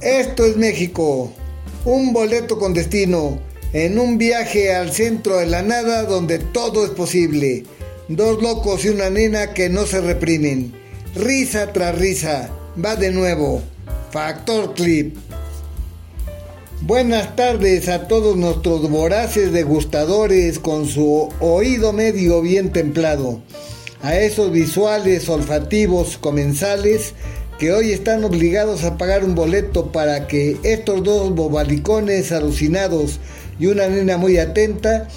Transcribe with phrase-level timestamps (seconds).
[0.00, 1.30] Esto es México,
[1.84, 3.38] un boleto con destino,
[3.74, 7.64] en un viaje al centro de la nada donde todo es posible.
[8.08, 10.72] Dos locos y una nena que no se reprimen.
[11.14, 12.48] Risa tras risa,
[12.82, 13.60] va de nuevo.
[14.10, 15.18] Factor Clip.
[16.80, 23.42] Buenas tardes a todos nuestros voraces degustadores con su oído medio bien templado.
[24.00, 27.12] A esos visuales olfativos comensales
[27.60, 33.20] que hoy están obligados a pagar un boleto para que estos dos bobalicones alucinados
[33.58, 35.08] y una nena muy atenta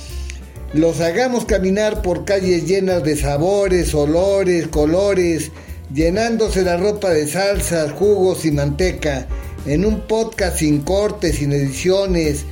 [0.73, 5.51] los hagamos caminar por calles llenas de sabores, olores, colores,
[5.93, 9.25] llenándose la ropa de salsas, jugos y manteca,
[9.65, 12.43] en un podcast sin cortes, sin ediciones,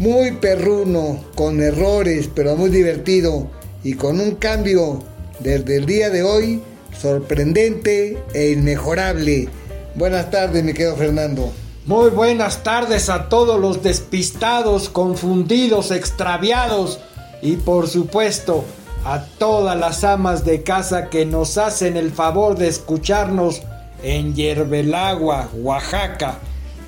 [0.00, 3.48] muy perruno, con errores, pero muy divertido
[3.84, 5.04] y con un cambio
[5.38, 6.60] desde el día de hoy
[6.98, 9.48] sorprendente e inmejorable.
[9.94, 11.52] Buenas tardes, mi querido Fernando.
[11.84, 17.00] Muy buenas tardes a todos los despistados, confundidos, extraviados
[17.42, 18.64] y por supuesto
[19.04, 23.62] a todas las amas de casa que nos hacen el favor de escucharnos
[24.02, 26.38] en Yerbelagua, Oaxaca.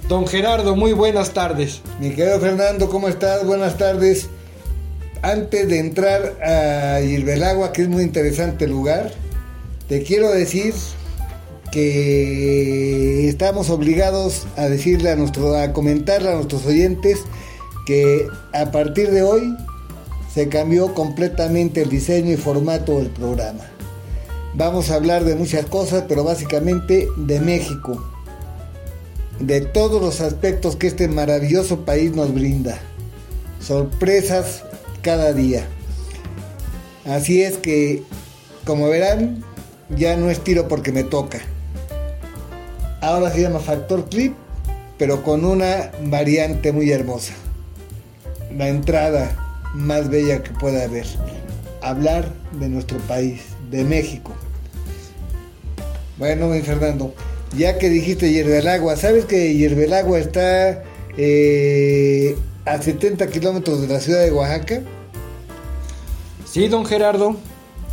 [0.08, 1.80] Don Gerardo, muy buenas tardes.
[1.98, 3.44] Mi querido Fernando, ¿cómo estás?
[3.44, 4.28] Buenas tardes.
[5.22, 9.12] Antes de entrar a Yerbelagua, que es muy interesante lugar,
[9.88, 10.74] te quiero decir
[11.70, 17.18] que estamos obligados a decirle a nuestro, a comentarle a nuestros oyentes
[17.86, 19.54] que a partir de hoy
[20.32, 23.64] se cambió completamente el diseño y formato del programa.
[24.54, 28.02] Vamos a hablar de muchas cosas, pero básicamente de México,
[29.40, 32.78] de todos los aspectos que este maravilloso país nos brinda.
[33.60, 34.62] Sorpresas
[35.02, 35.66] cada día.
[37.04, 38.02] Así es que,
[38.64, 39.44] como verán,
[39.90, 41.40] ya no es tiro porque me toca.
[43.00, 44.34] Ahora se llama Factor Clip,
[44.98, 47.34] pero con una variante muy hermosa.
[48.56, 51.06] La entrada más bella que pueda haber.
[51.82, 54.32] Hablar de nuestro país, de México.
[56.16, 57.12] Bueno, mi Fernando,
[57.56, 60.82] ya que dijiste Yerbelagua, ¿sabes que Yerbelagua está
[61.18, 64.80] eh, a 70 kilómetros de la ciudad de Oaxaca?
[66.50, 67.36] Sí, don Gerardo.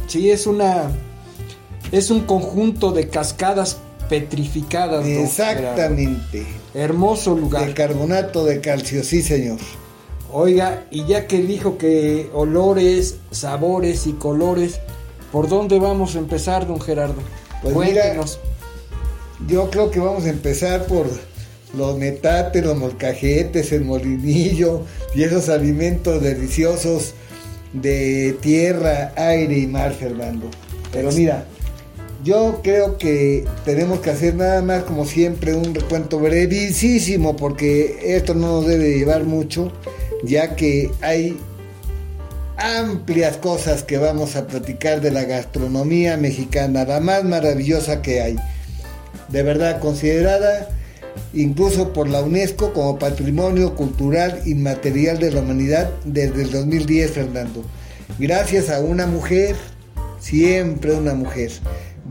[0.07, 0.91] Sí, es una
[1.91, 3.77] es un conjunto de cascadas
[4.09, 5.05] petrificadas.
[5.05, 6.45] Exactamente.
[6.73, 7.67] Hermoso lugar.
[7.67, 9.57] De carbonato de calcio, sí, señor.
[10.33, 14.79] Oiga, y ya que dijo que olores, sabores y colores,
[15.31, 17.21] ¿por dónde vamos a empezar, don Gerardo?
[17.61, 18.39] Pues Cuéntenos.
[19.47, 21.07] yo creo que vamos a empezar por
[21.75, 24.81] los metates, los molcajetes, el molinillo
[25.15, 27.13] y esos alimentos deliciosos
[27.73, 30.49] de tierra, aire y mar, Fernando.
[30.91, 31.45] Pero mira,
[32.23, 38.33] yo creo que tenemos que hacer nada más, como siempre, un recuento brevísimo, porque esto
[38.33, 39.71] no nos debe llevar mucho,
[40.23, 41.37] ya que hay
[42.57, 48.35] amplias cosas que vamos a platicar de la gastronomía mexicana, la más maravillosa que hay.
[49.29, 50.69] De verdad, considerada
[51.33, 57.63] incluso por la UNESCO como Patrimonio Cultural Inmaterial de la Humanidad desde el 2010, Fernando.
[58.19, 59.55] Gracias a una mujer,
[60.19, 61.51] siempre una mujer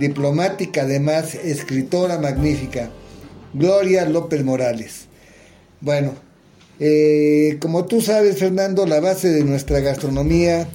[0.00, 2.90] diplomática además, escritora magnífica,
[3.52, 5.06] Gloria López Morales.
[5.82, 6.14] Bueno,
[6.80, 10.66] eh, como tú sabes, Fernando, la base de nuestra gastronomía,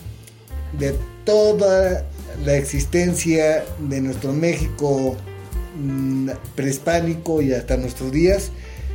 [0.77, 0.93] de
[1.25, 2.05] toda
[2.45, 5.15] la existencia de nuestro México
[5.81, 8.51] mm, prehispánico y hasta nuestros días,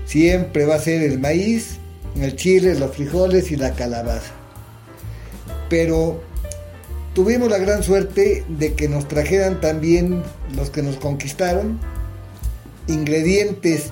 [0.06, 1.78] siempre va a ser el maíz,
[2.20, 4.32] el chile, los frijoles y la calabaza.
[5.68, 6.22] Pero
[7.14, 10.22] tuvimos la gran suerte de que nos trajeran también
[10.54, 11.78] los que nos conquistaron
[12.86, 13.90] ingredientes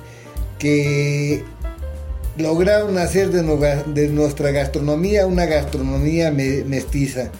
[0.58, 1.44] que
[2.36, 7.30] lograron hacer de, nuestra gastronomía una gastronomía mestiza.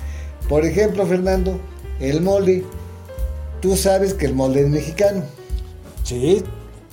[0.48, 1.60] Por ejemplo, Fernando,
[2.00, 2.64] el mole.
[3.60, 5.24] Tú sabes que el mole es mexicano.
[6.04, 6.42] Sí.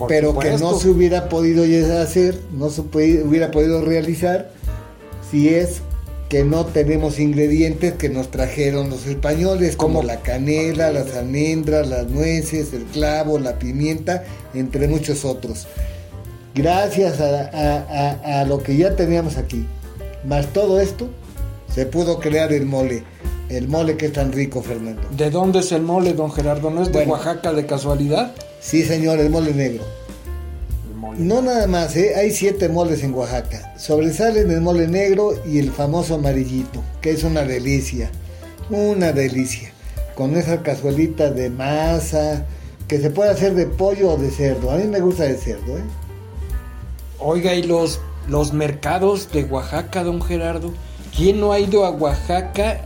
[0.09, 1.63] pero que no se hubiera podido
[2.01, 4.51] hacer, no se hubiera podido realizar
[5.31, 5.81] si es
[6.29, 12.07] que no tenemos ingredientes que nos trajeron los españoles, como la canela, las almendras, las
[12.07, 14.23] nueces, el clavo, la pimienta,
[14.53, 15.67] entre muchos otros.
[16.55, 19.67] Gracias a, lo que ya teníamos aquí,
[20.25, 21.09] más todo esto,
[21.73, 23.03] se pudo crear el mole.
[23.49, 25.03] El mole que es tan rico, Fernando.
[25.11, 26.71] ¿De dónde es el mole, don Gerardo?
[26.71, 28.33] ¿No es de Oaxaca de casualidad?
[28.59, 29.83] Sí, señor, el mole negro.
[31.17, 32.13] No nada más, ¿eh?
[32.17, 33.73] hay siete moles en Oaxaca.
[33.77, 38.11] Sobresalen el mole negro y el famoso amarillito, que es una delicia.
[38.69, 39.71] Una delicia.
[40.15, 42.45] Con esa cazuelita de masa,
[42.89, 44.71] que se puede hacer de pollo o de cerdo.
[44.71, 45.83] A mí me gusta de cerdo, ¿eh?
[47.19, 50.73] Oiga, ¿y los, los mercados de Oaxaca, don Gerardo?
[51.15, 52.81] ¿Quién no ha ido a Oaxaca?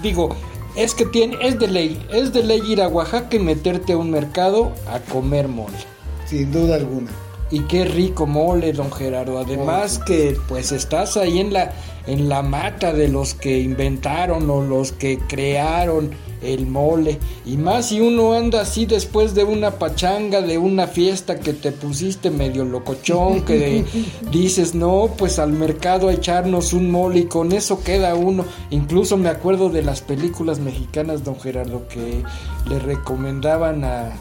[0.00, 0.28] Digo,
[0.76, 3.96] es que tiene, es de ley, es de ley ir a Oaxaca y meterte a
[3.96, 5.95] un mercado a comer mole.
[6.26, 7.10] Sin duda alguna.
[7.50, 9.38] Y qué rico mole, don Gerardo.
[9.38, 11.72] Además que pues estás ahí en la
[12.06, 16.10] en la mata de los que inventaron o los que crearon
[16.42, 17.18] el mole.
[17.44, 21.72] Y más si uno anda así después de una pachanga, de una fiesta que te
[21.72, 23.84] pusiste medio locochón, que
[24.30, 28.44] dices, no, pues al mercado a echarnos un mole y con eso queda uno.
[28.70, 32.22] Incluso me acuerdo de las películas mexicanas, don Gerardo, que
[32.68, 34.12] le recomendaban a,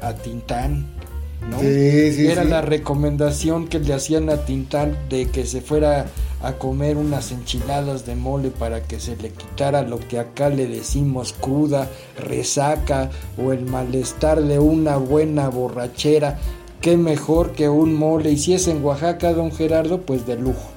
[0.00, 0.99] a Tintán.
[1.48, 1.60] ¿No?
[1.60, 2.48] Sí, sí, Era sí.
[2.48, 6.06] la recomendación que le hacían a Tintán de que se fuera
[6.42, 10.66] a comer unas enchiladas de mole para que se le quitara lo que acá le
[10.66, 11.88] decimos cruda,
[12.18, 16.38] resaca o el malestar de una buena borrachera.
[16.80, 18.30] Qué mejor que un mole.
[18.30, 20.70] Y si es en Oaxaca, don Gerardo, pues de lujo.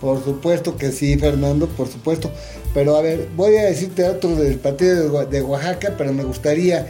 [0.00, 2.30] Por supuesto que sí, Fernando, por supuesto.
[2.74, 6.88] Pero a ver, voy a decirte otro del partido de Oaxaca, pero me gustaría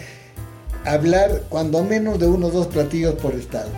[0.85, 3.71] hablar cuando menos de unos dos platillos por estado.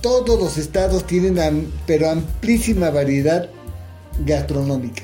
[0.00, 3.48] Todos los estados tienen, pero amplísima variedad
[4.24, 5.02] gastronómica.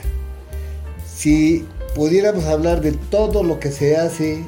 [1.14, 4.44] Si pudiéramos hablar de todo lo que se hace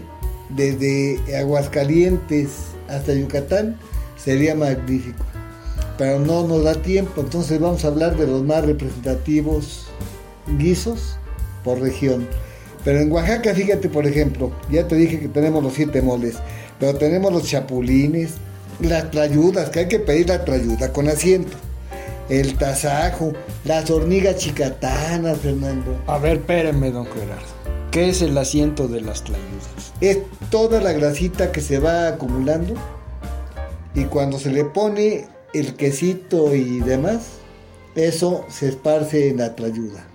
[0.50, 2.50] desde Aguascalientes
[2.88, 3.76] hasta Yucatán,
[4.16, 5.24] sería magnífico.
[5.98, 9.86] Pero no nos da tiempo, entonces vamos a hablar de los más representativos
[10.58, 11.16] guisos
[11.64, 12.28] por región.
[12.86, 16.36] Pero en Oaxaca, fíjate, por ejemplo, ya te dije que tenemos los siete moles,
[16.78, 18.34] pero tenemos los chapulines,
[18.78, 21.56] las trayudas, que hay que pedir la trayuda con asiento,
[22.28, 23.32] el tasajo,
[23.64, 26.00] las hormigas chicatanas, Fernando.
[26.06, 27.56] A ver, espéreme, don Gerardo.
[27.90, 29.92] ¿Qué es el asiento de las tlayudas?
[30.00, 30.18] Es
[30.50, 32.74] toda la grasita que se va acumulando
[33.96, 37.30] y cuando se le pone el quesito y demás,
[37.96, 40.06] eso se esparce en la trayuda.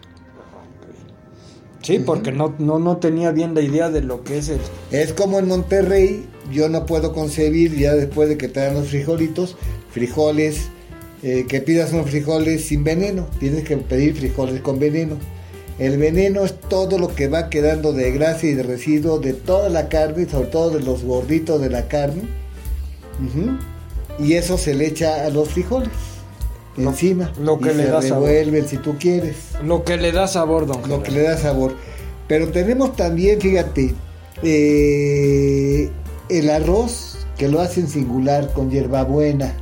[1.81, 4.59] Sí, porque no, no, no tenía bien la idea de lo que es el...
[4.91, 8.89] Es como en Monterrey, yo no puedo concebir ya después de que te dan los
[8.89, 9.57] frijolitos,
[9.91, 10.69] frijoles,
[11.23, 15.17] eh, que pidas unos frijoles sin veneno, tienes que pedir frijoles con veneno.
[15.79, 19.69] El veneno es todo lo que va quedando de grasa y de residuo de toda
[19.69, 22.23] la carne, sobre todo de los gorditos de la carne.
[24.19, 25.89] Y eso se le echa a los frijoles
[26.77, 27.31] Lo- encima.
[27.39, 28.29] lo que y le se da sabor.
[28.29, 30.97] revuelven si tú quieres Lo que le da sabor, don Gerardo.
[30.97, 31.75] lo que le da sabor.
[32.27, 33.93] Pero tenemos también, fíjate,
[34.43, 35.89] eh,
[36.29, 39.53] el arroz que lo hacen singular con hierbabuena.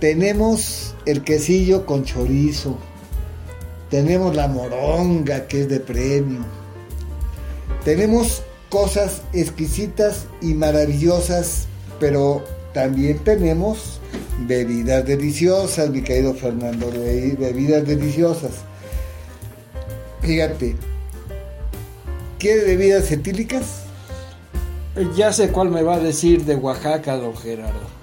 [0.00, 2.76] Tenemos el quesillo con chorizo.
[3.90, 6.40] Tenemos la moronga que es de premio.
[7.84, 11.66] Tenemos cosas exquisitas y maravillosas,
[11.98, 12.44] pero
[12.74, 13.97] también tenemos
[14.46, 18.52] bebidas deliciosas, mi querido Fernando, be- bebidas deliciosas.
[20.22, 20.76] Fíjate,
[22.38, 23.82] ¿quieres bebidas etílicas?
[25.16, 27.98] Ya sé cuál me va a decir de Oaxaca, don Gerardo.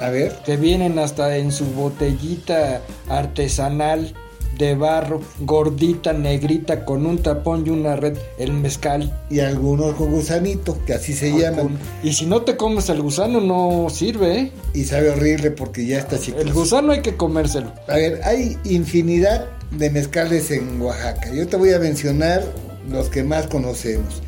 [0.00, 4.14] A ver, Que vienen hasta en su botellita artesanal
[4.58, 9.16] de barro, gordita, negrita, con un tapón y una red, el mezcal.
[9.30, 13.00] y algunos con gusanito, que así se llaman, con- Y si no te comes el
[13.00, 14.52] gusano, no sirve, ¿eh?
[14.74, 16.38] y sabe horrible porque ya está chico.
[16.40, 17.72] El gusano hay que comérselo.
[17.88, 21.30] A ver, hay infinidad de mezcales en Oaxaca.
[21.32, 22.42] Yo te voy a mencionar
[22.90, 24.22] los que más conocemos.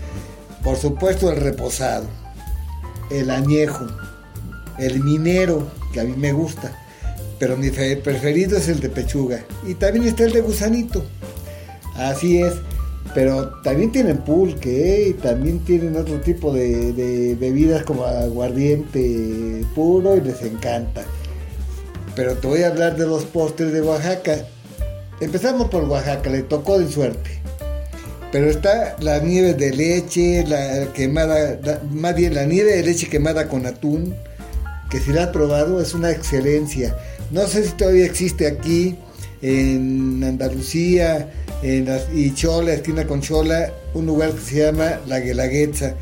[0.62, 2.04] Por supuesto, el reposado,
[3.10, 3.86] el añejo,
[4.78, 6.76] el minero, que a mí me gusta,
[7.40, 9.44] pero mi fe- preferido es el de pechuga.
[9.66, 11.02] Y también está el de gusanito.
[11.96, 12.52] Así es.
[13.14, 15.08] Pero también tienen pulque, ¿eh?
[15.08, 21.02] y también tienen otro tipo de, de bebidas como aguardiente puro y les encanta.
[22.14, 24.44] Pero te voy a hablar de los postres de Oaxaca.
[25.20, 27.30] Empezamos por Oaxaca, le tocó de suerte.
[28.30, 33.08] Pero está la nieve de leche, la quemada, la- más bien la nieve de leche
[33.08, 34.14] quemada con atún,
[34.88, 36.96] que si la has probado es una excelencia.
[37.30, 38.96] No sé si todavía existe aquí
[39.42, 41.32] en Andalucía,
[41.62, 45.94] en y Chola, esquina con Chola, un lugar que se llama La Guelaguetza.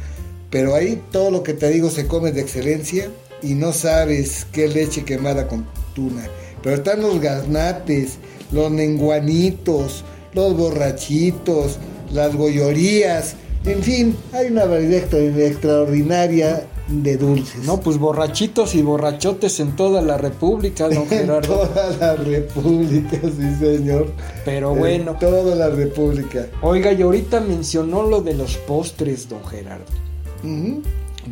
[0.51, 3.09] Pero ahí todo lo que te digo se come de excelencia
[3.43, 6.27] y no sabes qué leche quemada con tuna.
[6.63, 8.15] Pero están los gaznates,
[8.51, 11.79] los nenguanitos, los borrachitos,
[12.13, 17.65] las gollorías, en fin, hay una variedad extra- extraordinaria de dulces.
[17.65, 21.59] No, pues borrachitos y borrachotes en toda la República, don en Gerardo.
[21.69, 24.13] toda la república, sí señor.
[24.45, 25.17] Pero En bueno.
[25.21, 26.47] toda la república.
[26.63, 29.85] Oiga, y ahorita mencionó lo de los postres, don Gerardo.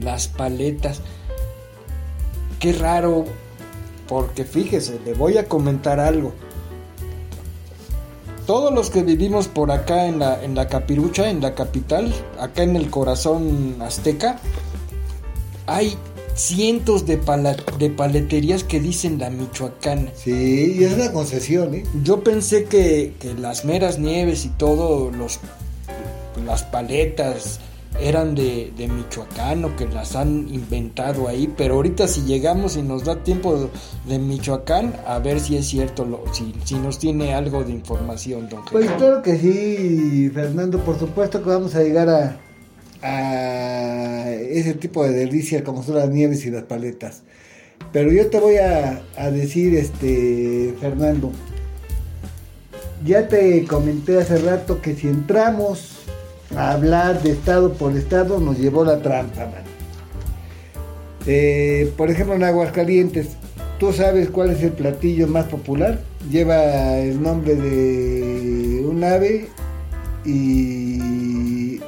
[0.01, 1.01] Las paletas.
[2.61, 3.25] qué raro,
[4.09, 6.33] porque fíjese, le voy a comentar algo.
[8.47, 12.63] Todos los que vivimos por acá en la, en la capirucha, en la capital, acá
[12.63, 14.39] en el corazón azteca,
[15.67, 15.97] hay
[16.35, 17.19] cientos de,
[17.79, 20.11] de paleterías que dicen la Michoacana.
[20.15, 21.85] Sí, y es una concesión, ¿eh?
[22.03, 25.41] Yo pensé que, que las meras nieves y todo, los,
[26.45, 27.61] las paletas,
[28.01, 32.83] eran de, de Michoacán o que las han inventado ahí, pero ahorita si llegamos y
[32.83, 33.71] nos da tiempo
[34.07, 38.49] de Michoacán, a ver si es cierto, lo, si, si nos tiene algo de información,
[38.49, 42.37] don Pues claro que sí, Fernando, por supuesto que vamos a llegar a,
[43.03, 47.23] a ese tipo de delicias como son las nieves y las paletas.
[47.93, 51.33] Pero yo te voy a, decir, este, Fernando,
[53.05, 55.97] ya te comenté hace rato que si entramos
[56.55, 59.65] a hablar de estado por estado nos llevó la trampa, man.
[61.27, 63.29] Eh, por ejemplo, en Aguascalientes,
[63.79, 66.01] ¿tú sabes cuál es el platillo más popular?
[66.31, 69.49] Lleva el nombre de un ave
[70.25, 71.01] y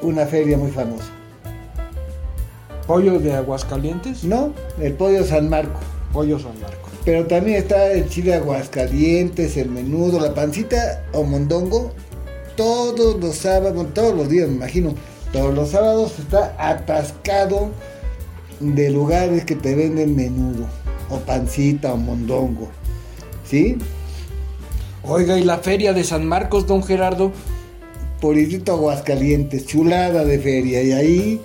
[0.02, 1.08] una feria muy famosa.
[2.86, 4.24] ¿Pollo de Aguascalientes?
[4.24, 5.80] No, el pollo San Marco.
[6.12, 6.88] Pollo San Marco.
[7.04, 11.92] Pero también está el chile Aguascalientes, el menudo, la pancita o mondongo
[12.58, 14.92] todos los sábados, todos los días me imagino,
[15.32, 17.70] todos los sábados está atascado
[18.58, 20.66] de lugares que te venden menudo,
[21.08, 22.68] o pancita, o mondongo,
[23.44, 23.78] ¿sí?
[25.04, 27.30] Oiga, ¿y la feria de San Marcos, don Gerardo?
[28.20, 31.40] Politito Aguascalientes, chulada de feria, y ahí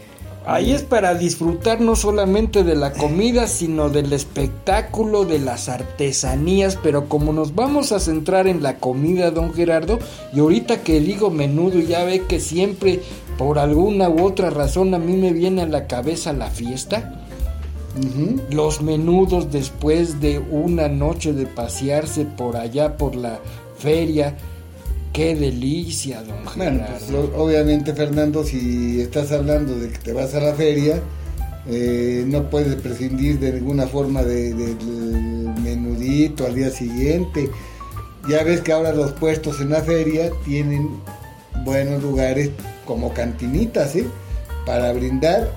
[0.45, 6.77] Ahí es para disfrutar no solamente de la comida, sino del espectáculo, de las artesanías,
[6.83, 9.99] pero como nos vamos a centrar en la comida, don Gerardo,
[10.33, 12.99] y ahorita que digo menudo, ya ve que siempre,
[13.37, 17.21] por alguna u otra razón, a mí me viene a la cabeza la fiesta.
[18.49, 23.39] Los menudos después de una noche de pasearse por allá por la
[23.77, 24.35] feria,
[25.13, 30.39] Qué delicia, don Bueno, pues, obviamente, Fernando, si estás hablando de que te vas a
[30.39, 30.99] la feria,
[31.67, 34.75] eh, no puedes prescindir de ninguna forma del
[35.61, 37.47] menudito al día siguiente.
[38.27, 40.89] Ya ves que ahora los puestos en la feria tienen
[41.63, 42.49] buenos lugares
[42.85, 44.07] como cantinitas, ¿eh?
[44.65, 45.51] Para brindar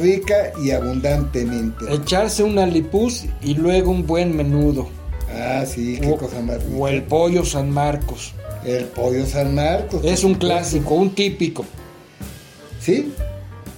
[0.00, 1.92] rica y abundantemente.
[1.92, 4.88] Echarse una lipus y luego un buen menudo.
[5.28, 6.76] Ah, sí, qué cosa más rica.
[6.78, 8.34] O el pollo San Marcos.
[8.64, 10.04] El pollo San Marcos.
[10.04, 11.64] Es un clásico, un típico.
[12.80, 13.12] Sí,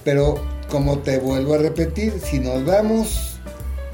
[0.03, 0.35] pero
[0.69, 3.39] como te vuelvo a repetir, si nos vamos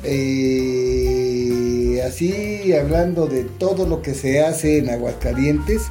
[0.04, 5.84] eh, así hablando de todo lo que se hace en Aguascalientes,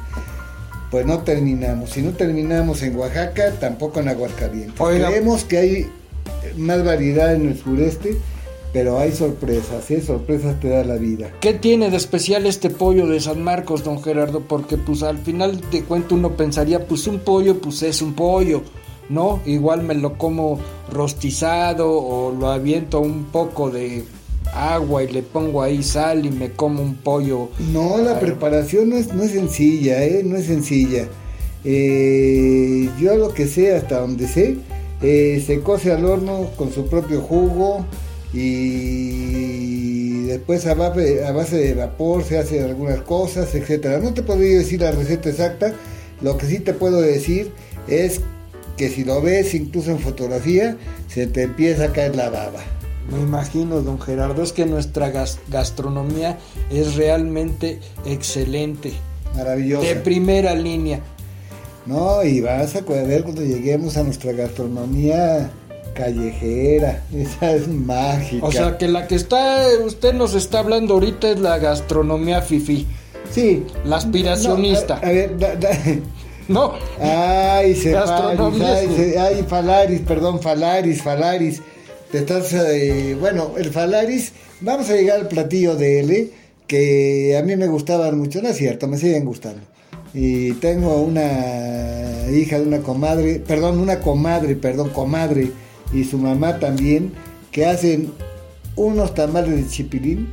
[0.89, 1.91] pues no terminamos.
[1.91, 4.75] Si no terminamos en Oaxaca, tampoco en Aguascalientes.
[4.79, 5.89] Creemos que hay
[6.57, 8.17] más variedad en el sureste
[8.73, 10.01] pero hay sorpresas, ¿eh?
[10.01, 11.31] Sorpresas te da la vida.
[11.41, 14.41] ¿Qué tiene de especial este pollo de San Marcos, don Gerardo?
[14.41, 18.61] Porque pues al final de cuentas uno pensaría, pues un pollo, pues es un pollo,
[19.09, 19.41] ¿no?
[19.45, 20.59] Igual me lo como
[20.91, 24.03] rostizado o lo aviento un poco de
[24.53, 27.49] agua y le pongo ahí sal y me como un pollo.
[27.71, 30.21] No, la preparación no es, no es sencilla, ¿eh?
[30.23, 31.07] No es sencilla.
[31.63, 34.57] Eh, yo lo que sé, hasta donde sé,
[35.01, 37.85] eh, se cose al horno con su propio jugo,
[38.33, 43.99] y después a base, de vapor se hacen algunas cosas, etcétera.
[43.99, 45.73] No te podría decir la receta exacta,
[46.21, 47.51] lo que sí te puedo decir
[47.87, 48.21] es
[48.77, 52.61] que si lo ves incluso en fotografía, se te empieza a caer la baba.
[53.11, 55.11] Me imagino, don Gerardo, es que nuestra
[55.49, 56.37] gastronomía
[56.69, 58.93] es realmente excelente.
[59.35, 59.87] Maravillosa.
[59.87, 61.01] De primera línea.
[61.85, 65.51] No, y vas a ver cuando lleguemos a nuestra gastronomía
[65.93, 68.45] callejera, esa es mágica.
[68.45, 72.87] O sea que la que está, usted nos está hablando ahorita es la gastronomía fifi.
[73.31, 73.63] Sí.
[73.85, 74.97] La aspiracionista.
[74.97, 75.35] a, ver,
[76.47, 76.73] no.
[76.99, 81.61] Ay, se ay, ay, Falaris, perdón, Falaris, Falaris.
[82.11, 86.29] Te estás, eh, bueno, el Falaris, vamos a llegar al platillo de L,
[86.67, 89.61] que a mí me gustaban mucho, no es cierto, me siguen gustando.
[90.13, 95.51] Y tengo una hija de una comadre, perdón, una comadre, perdón, comadre,
[95.93, 97.13] y su mamá también,
[97.51, 98.11] que hacen
[98.75, 100.29] unos tamales de chipilín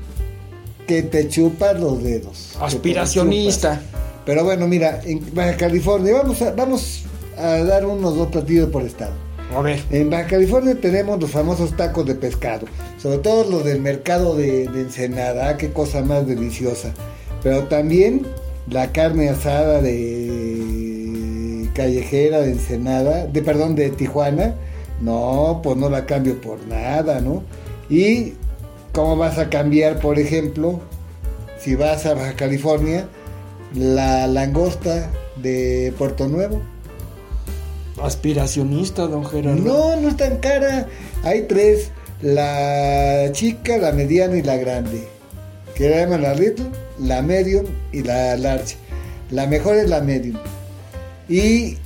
[0.86, 2.56] que te chupan los dedos.
[2.60, 3.80] Aspiracionista.
[4.24, 7.04] Pero bueno, mira, en Baja California, vamos a, vamos
[7.36, 9.12] a dar unos dos platillos por estado.
[9.54, 9.80] A ver.
[9.90, 12.66] En Baja California tenemos los famosos tacos de pescado,
[13.00, 16.92] sobre todo los del mercado de, de Ensenada, qué cosa más deliciosa.
[17.42, 18.26] Pero también
[18.68, 24.54] la carne asada de callejera de Ensenada, de perdón, de Tijuana,
[25.00, 27.43] no, pues no la cambio por nada, ¿no?
[27.88, 28.35] Y
[28.99, 30.81] ¿Cómo vas a cambiar, por ejemplo,
[31.61, 33.07] si vas a Baja California,
[33.73, 36.61] la langosta de Puerto Nuevo?
[38.02, 39.62] Aspiracionista, don Gerardo.
[39.62, 40.88] No, no es tan cara.
[41.23, 45.07] Hay tres, la chica, la mediana y la grande.
[45.76, 46.67] Que la llaman la little,
[46.99, 48.76] la medium y la large.
[49.31, 50.38] La mejor es la medium.
[51.28, 51.76] Y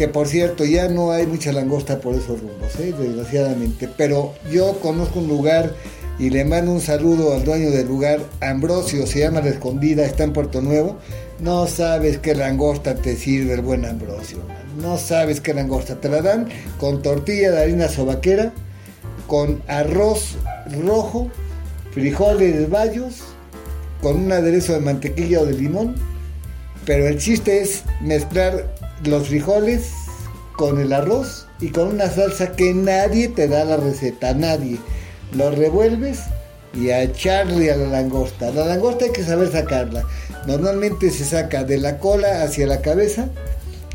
[0.00, 2.94] que por cierto, ya no hay mucha langosta por esos rumbos, ¿eh?
[2.98, 3.86] desgraciadamente.
[3.98, 5.74] Pero yo conozco un lugar
[6.18, 10.24] y le mando un saludo al dueño del lugar, Ambrosio, se llama La Escondida, está
[10.24, 10.96] en Puerto Nuevo.
[11.38, 14.38] No sabes qué langosta te sirve el buen Ambrosio.
[14.80, 16.00] No sabes qué langosta.
[16.00, 18.54] Te la dan con tortilla de harina sobaquera,
[19.26, 20.38] con arroz
[20.82, 21.28] rojo,
[21.92, 23.20] frijoles bayos,
[24.00, 25.94] con un aderezo de mantequilla o de limón.
[26.86, 29.92] Pero el chiste es mezclar los frijoles
[30.56, 34.78] con el arroz y con una salsa que nadie te da la receta, nadie.
[35.32, 36.20] Lo revuelves
[36.74, 38.50] y a echarle a la langosta.
[38.50, 40.04] La langosta hay que saber sacarla.
[40.46, 43.28] Normalmente se saca de la cola hacia la cabeza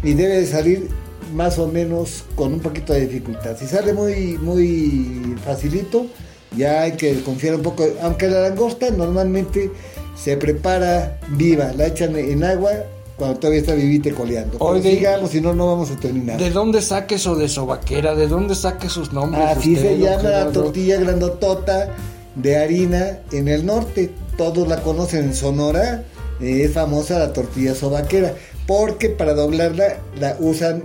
[0.03, 0.89] y debe de salir
[1.33, 3.57] más o menos con un poquito de dificultad.
[3.57, 6.07] Si sale muy, muy facilito,
[6.55, 7.85] ya hay que confiar un poco.
[8.01, 9.71] Aunque la langosta normalmente
[10.15, 12.71] se prepara viva, la echan en agua
[13.17, 14.57] cuando todavía está vivite coleando.
[14.59, 16.37] Oiga, sigamos, si no, no vamos a terminar.
[16.39, 18.13] ¿De dónde saque eso de sobaquera?
[18.15, 19.43] ¿De dónde saque sus nombres?
[19.45, 21.89] Así usted, se llama la tortilla grandotota
[22.35, 24.11] de harina en el norte.
[24.37, 26.03] Todos la conocen en Sonora.
[26.41, 28.33] eh, es famosa la tortilla sobaquera.
[28.67, 30.83] Porque para doblarla la usan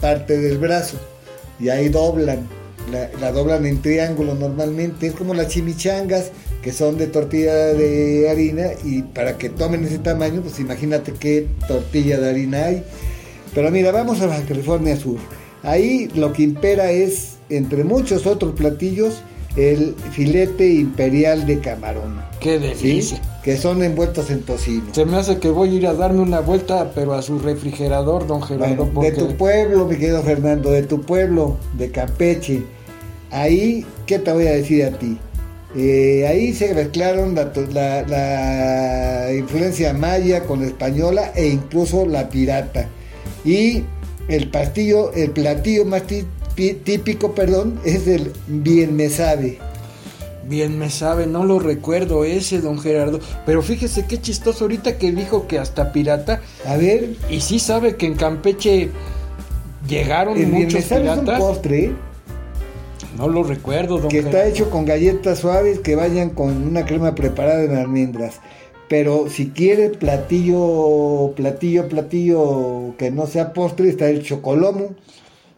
[0.00, 0.98] parte del brazo.
[1.58, 2.46] Y ahí doblan.
[2.92, 5.06] La, la doblan en triángulo normalmente.
[5.06, 6.30] Es como las chimichangas
[6.62, 8.68] que son de tortilla de harina.
[8.84, 12.84] Y para que tomen ese tamaño, pues imagínate qué tortilla de harina hay.
[13.54, 15.18] Pero mira, vamos a Baja California Sur.
[15.62, 19.22] Ahí lo que impera es, entre muchos otros platillos,
[19.56, 22.20] el filete imperial de camarón.
[22.40, 22.88] Qué ¿sí?
[22.88, 23.22] delicia.
[23.42, 24.84] Que son envueltos en tocino.
[24.92, 28.26] Se me hace que voy a ir a darme una vuelta, pero a su refrigerador,
[28.26, 28.86] don Gerardo.
[28.86, 32.62] Bueno, de tu pueblo, mi querido Fernando, de tu pueblo, de Campeche.
[33.30, 35.18] Ahí, ¿qué te voy a decir a ti?
[35.76, 42.06] Eh, ahí se mezclaron la, to- la- la influencia maya con la española e incluso
[42.06, 42.88] la pirata.
[43.44, 43.84] Y
[44.28, 46.24] el pastillo, el platillo más tí-
[46.56, 49.58] pi- típico, perdón, es el bien me sabe.
[50.48, 53.20] Bien me sabe, no lo recuerdo ese, don Gerardo.
[53.46, 56.40] Pero fíjese qué chistoso ahorita que dijo que hasta pirata.
[56.66, 58.90] A ver, Y sí sabe que en Campeche
[59.86, 61.40] llegaron el bien me muchos sabe es un piratas.
[61.40, 61.92] postre, ¿eh?
[63.16, 67.14] No lo recuerdo, don que está hecho con galletas suaves que vayan con una crema
[67.14, 68.40] preparada en almendras.
[68.88, 74.90] Pero si quiere platillo, platillo, platillo que no sea postre, está el chocolomo.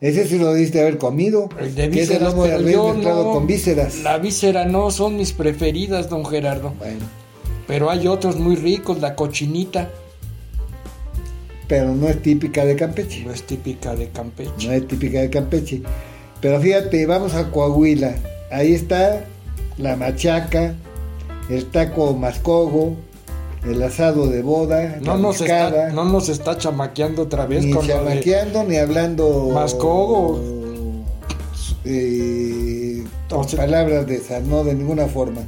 [0.01, 1.49] Ese sí lo diste haber comido.
[1.61, 3.33] El de que es el vísceras, lomo de pero res yo mezclado no.
[3.33, 3.99] con vísceras.
[4.03, 6.75] La víscera no son mis preferidas, don Gerardo.
[6.79, 7.01] Bueno,
[7.69, 9.89] Pero hay otros muy ricos, la cochinita.
[11.69, 13.25] pero no es típica de Campeche.
[13.25, 14.67] No es típica de Campeche.
[14.67, 15.83] No es típica de Campeche.
[16.43, 18.15] Pero fíjate, vamos a Coahuila.
[18.51, 19.25] Ahí está
[19.79, 20.75] la machaca,
[21.49, 22.97] el taco mascogo,
[23.65, 27.73] el asado de boda, No la nos, está, no nos está chamaqueando otra vez ni
[27.73, 30.41] con chamaqueando ni hablando Mascogo.
[31.85, 35.43] eh, con O sea- palabras de esas, no de ninguna forma.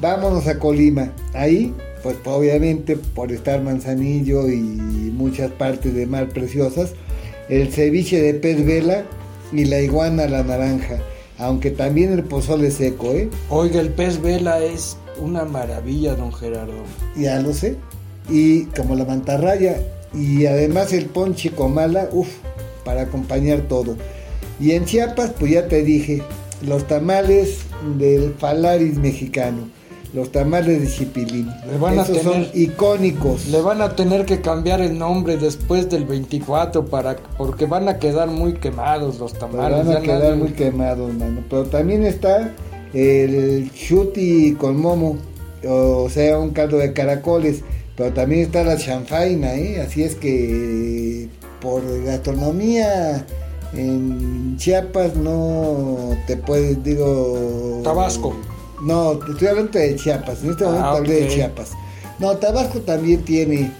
[0.00, 1.12] Vámonos a Colima.
[1.34, 6.92] Ahí, pues obviamente por estar Manzanillo y muchas partes de mar preciosas,
[7.48, 9.04] el ceviche de pez vela
[9.52, 10.98] y la iguana la naranja.
[11.38, 13.28] Aunque también el pozole seco, ¿eh?
[13.50, 16.72] Oiga, el pez vela es una maravilla, don Gerardo.
[17.16, 17.76] Ya lo sé.
[18.30, 19.76] Y como la mantarraya.
[20.14, 22.28] Y además el ponche comala, uff,
[22.84, 23.96] para acompañar todo.
[24.58, 26.22] Y en Chiapas, pues ya te dije,
[26.66, 27.58] los tamales
[27.98, 29.68] del Falaris mexicano.
[30.14, 31.50] Los tamales de Chipilín.
[31.70, 33.48] Le van a Esos son tener- icónicos.
[33.48, 37.98] Le van a tener que cambiar el nombre después del 24 para porque van a
[37.98, 39.86] quedar muy quemados los tamales.
[39.86, 41.42] van a quedar nadie- muy quemados, mano.
[41.50, 42.54] Pero también está
[42.94, 45.16] el chuti con momo,
[45.68, 47.62] o sea, un caldo de caracoles.
[47.96, 49.80] Pero también está la chanfaina, ¿eh?
[49.80, 51.28] Así es que
[51.60, 53.26] por gastronomía
[53.74, 57.80] en Chiapas no te puedes, digo...
[57.82, 58.34] Tabasco.
[58.82, 60.42] No, te estoy hablando de Chiapas.
[60.42, 61.22] En este momento Ah, hablé ok.
[61.22, 61.70] de Chiapas.
[62.18, 63.72] No, Tabasco también tiene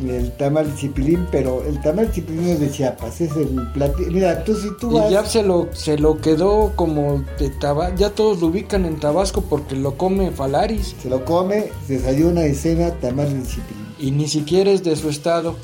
[0.00, 3.20] el tamal chipilín, pero el tamal chipilín es de Chiapas.
[3.20, 4.10] Es el platillo.
[4.10, 5.10] Mira, tú si tú Y vas.
[5.10, 7.96] ya se lo, se lo quedó como de Tabasco.
[7.96, 10.94] Ya todos lo ubican en Tabasco porque lo come Falaris.
[11.02, 13.84] Se lo come, desayuna y cena tamal chipilín.
[13.98, 15.54] Y ni siquiera es de su estado.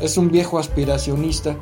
[0.00, 1.56] Es un viejo aspiracionista.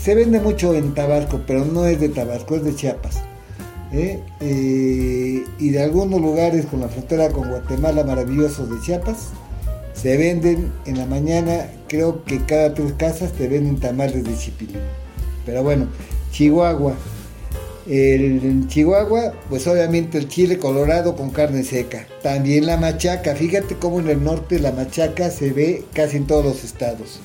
[0.00, 3.18] Se vende mucho en Tabasco, pero no es de Tabasco, es de Chiapas.
[3.96, 4.22] ¿Eh?
[4.40, 9.30] Eh, y de algunos lugares con la frontera con Guatemala maravillosos de Chiapas,
[9.94, 14.80] se venden en la mañana, creo que cada tres casas te venden tamales de chipilín.
[15.44, 15.86] Pero bueno,
[16.32, 16.94] Chihuahua.
[17.88, 22.06] El, en Chihuahua, pues obviamente el chile colorado con carne seca.
[22.22, 23.36] También la machaca.
[23.36, 27.20] Fíjate cómo en el norte la machaca se ve casi en todos los estados.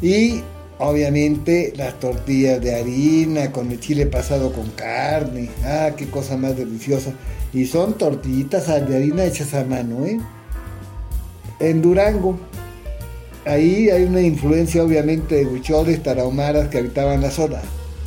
[0.00, 0.42] Y
[0.78, 5.50] obviamente las tortillas de harina con el chile pasado con carne.
[5.64, 7.12] Ah, qué cosa más deliciosa.
[7.52, 10.20] Y son tortillitas de harina hechas a mano, ¿eh?
[11.60, 12.38] En Durango,
[13.44, 17.60] ahí hay una influencia obviamente de huicholes, tarahumaras que habitaban la zona.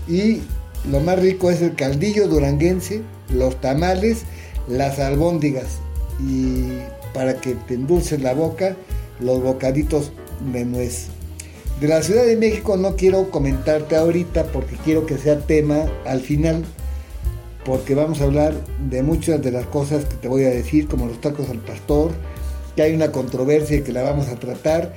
[0.07, 0.41] Y
[0.89, 4.23] lo más rico es el caldillo duranguense, los tamales,
[4.67, 5.79] las albóndigas.
[6.19, 6.67] Y
[7.13, 8.75] para que te endulces la boca,
[9.19, 10.12] los bocaditos
[10.53, 11.07] de nuez.
[11.82, 16.22] De la Ciudad de México no quiero comentarte ahorita porque quiero que sea tema al
[16.22, 16.63] final,
[17.65, 18.54] porque vamos a hablar
[18.88, 22.12] de muchas de las cosas que te voy a decir, como los tacos al pastor,
[22.76, 24.94] que hay una controversia que la vamos a tratar,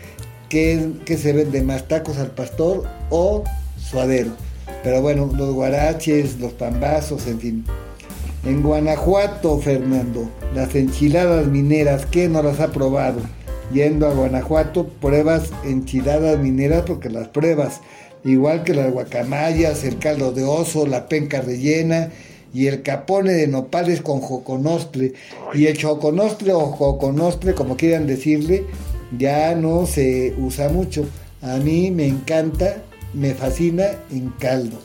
[0.51, 3.44] que, que se vende más tacos al pastor o
[3.79, 4.33] suadero.
[4.83, 7.64] Pero bueno, los guaraches, los pambazos, en fin.
[8.44, 13.23] En Guanajuato, Fernando, las enchiladas mineras, ¿qué no las ha probado?
[13.72, 17.81] Yendo a Guanajuato, pruebas enchiladas mineras porque las pruebas.
[18.24, 22.11] Igual que las guacamayas, el caldo de oso, la penca rellena
[22.55, 25.12] y el capone de nopales con joconostle.
[25.53, 28.64] Y el choconostle o joconostle, como quieran decirle,
[29.18, 31.07] ya no se usa mucho.
[31.42, 32.83] A mí me encanta
[33.14, 34.79] me fascina en caldo.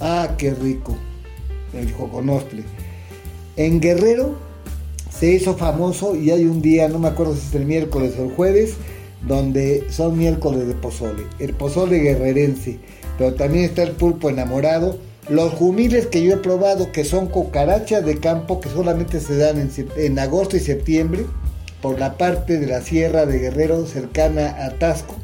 [0.00, 0.96] Ah, qué rico.
[1.72, 2.62] El joconostle.
[3.56, 4.36] En Guerrero
[5.20, 8.24] se hizo famoso y hay un día, no me acuerdo si es el miércoles o
[8.24, 8.72] el jueves,
[9.28, 11.24] donde son miércoles de pozole.
[11.38, 12.78] El pozole guerrerense.
[13.18, 14.96] Pero también está el pulpo enamorado.
[15.28, 19.70] Los jumiles que yo he probado, que son cucarachas de campo, que solamente se dan
[19.96, 21.26] en, agosto y septiembre,
[21.82, 25.16] por la parte de la sierra de Guerrero cercana a Tasco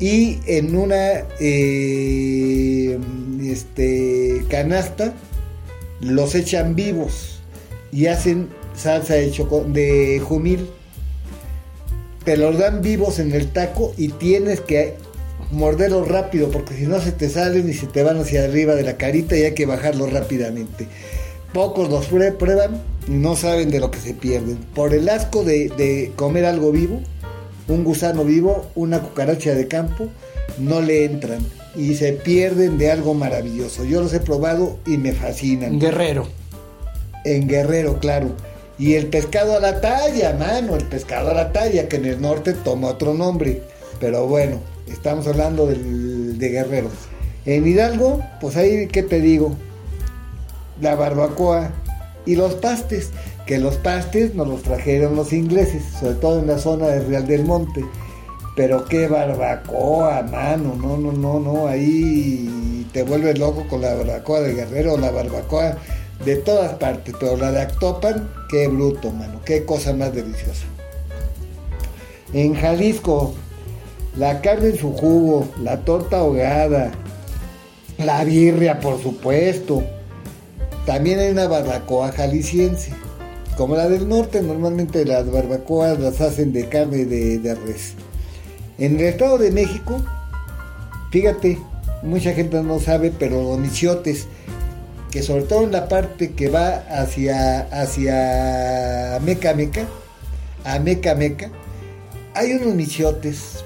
[0.00, 2.98] y en una eh,
[3.42, 5.12] este, canasta
[6.00, 7.40] los echan vivos
[7.92, 9.30] y hacen salsa de,
[9.68, 10.68] de jumil.
[12.24, 14.96] Te los dan vivos en el taco y tienes que
[15.50, 18.82] morderlos rápido porque si no se te salen y se te van hacia arriba de
[18.82, 20.86] la carita y hay que bajarlos rápidamente.
[21.52, 24.58] Pocos los prueban y no saben de lo que se pierden.
[24.74, 27.00] Por el asco de, de comer algo vivo,
[27.68, 30.08] un gusano vivo, una cucaracha de campo,
[30.58, 31.40] no le entran
[31.74, 33.84] y se pierden de algo maravilloso.
[33.84, 35.78] Yo los he probado y me fascinan.
[35.78, 36.28] Guerrero.
[37.24, 38.30] En Guerrero, claro.
[38.80, 42.22] Y el pescado a la talla, mano, el pescado a la talla, que en el
[42.22, 43.62] norte toma otro nombre.
[44.00, 44.58] Pero bueno,
[44.90, 46.88] estamos hablando de Guerrero.
[47.44, 49.54] En Hidalgo, pues ahí, ¿qué te digo?
[50.80, 51.72] La barbacoa
[52.24, 53.10] y los pastes
[53.44, 57.26] que los pastes nos los trajeron los ingleses, sobre todo en la zona de Real
[57.26, 57.84] del Monte.
[58.56, 64.40] Pero qué barbacoa, mano, no, no, no, no, ahí te vuelves loco con la barbacoa
[64.40, 65.76] de Guerrero, la barbacoa
[66.24, 70.66] de todas partes, pero la de Actopan, qué bruto, mano, qué cosa más deliciosa.
[72.32, 73.34] En Jalisco,
[74.16, 76.92] la carne en su jugo, la torta ahogada,
[77.98, 79.82] la birria, por supuesto.
[80.86, 82.92] También hay una barbacoa jalisciense
[83.60, 87.92] como la del norte, normalmente las barbacoas las hacen de carne de, res.
[88.78, 90.00] En el Estado de México,
[91.10, 91.58] fíjate,
[92.02, 94.28] mucha gente no sabe, pero los michiotes,
[95.10, 99.86] que sobre todo en la parte que va hacia, hacia Meca Meca,
[100.64, 101.50] a Meca Meca,
[102.34, 103.64] hay unos michiotes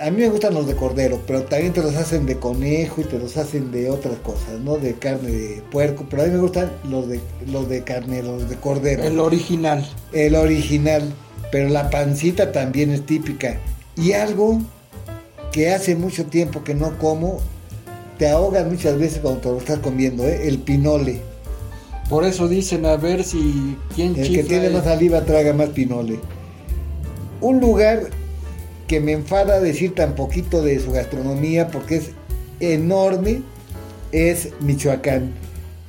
[0.00, 3.04] a mí me gustan los de cordero, pero también te los hacen de conejo y
[3.04, 4.76] te los hacen de otras cosas, ¿no?
[4.76, 8.48] De carne de puerco, pero a mí me gustan los de los de carne, los
[8.48, 9.02] de cordero.
[9.02, 9.84] El original.
[10.12, 11.02] El original,
[11.50, 13.58] pero la pancita también es típica.
[13.96, 14.60] Y algo
[15.50, 17.40] que hace mucho tiempo que no como,
[18.18, 20.48] te ahogas muchas veces cuando te lo estás comiendo, ¿eh?
[20.48, 21.20] El pinole.
[22.08, 26.18] Por eso dicen a ver si quién El que tiene más saliva traga más pinole.
[27.40, 28.08] Un lugar
[28.86, 32.10] que me enfada decir tan poquito de su gastronomía porque es
[32.60, 33.42] enorme,
[34.10, 35.32] es Michoacán.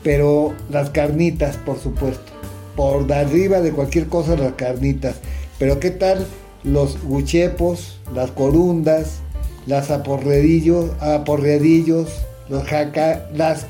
[0.04, 2.32] Pero las carnitas, por supuesto.
[2.76, 5.16] Por arriba de cualquier cosa las carnitas.
[5.58, 6.26] Pero ¿qué tal
[6.64, 9.22] los guchepos, las corundas,
[9.70, 12.10] las aporredillos, aporredillos,
[12.50, 13.68] los jaca, las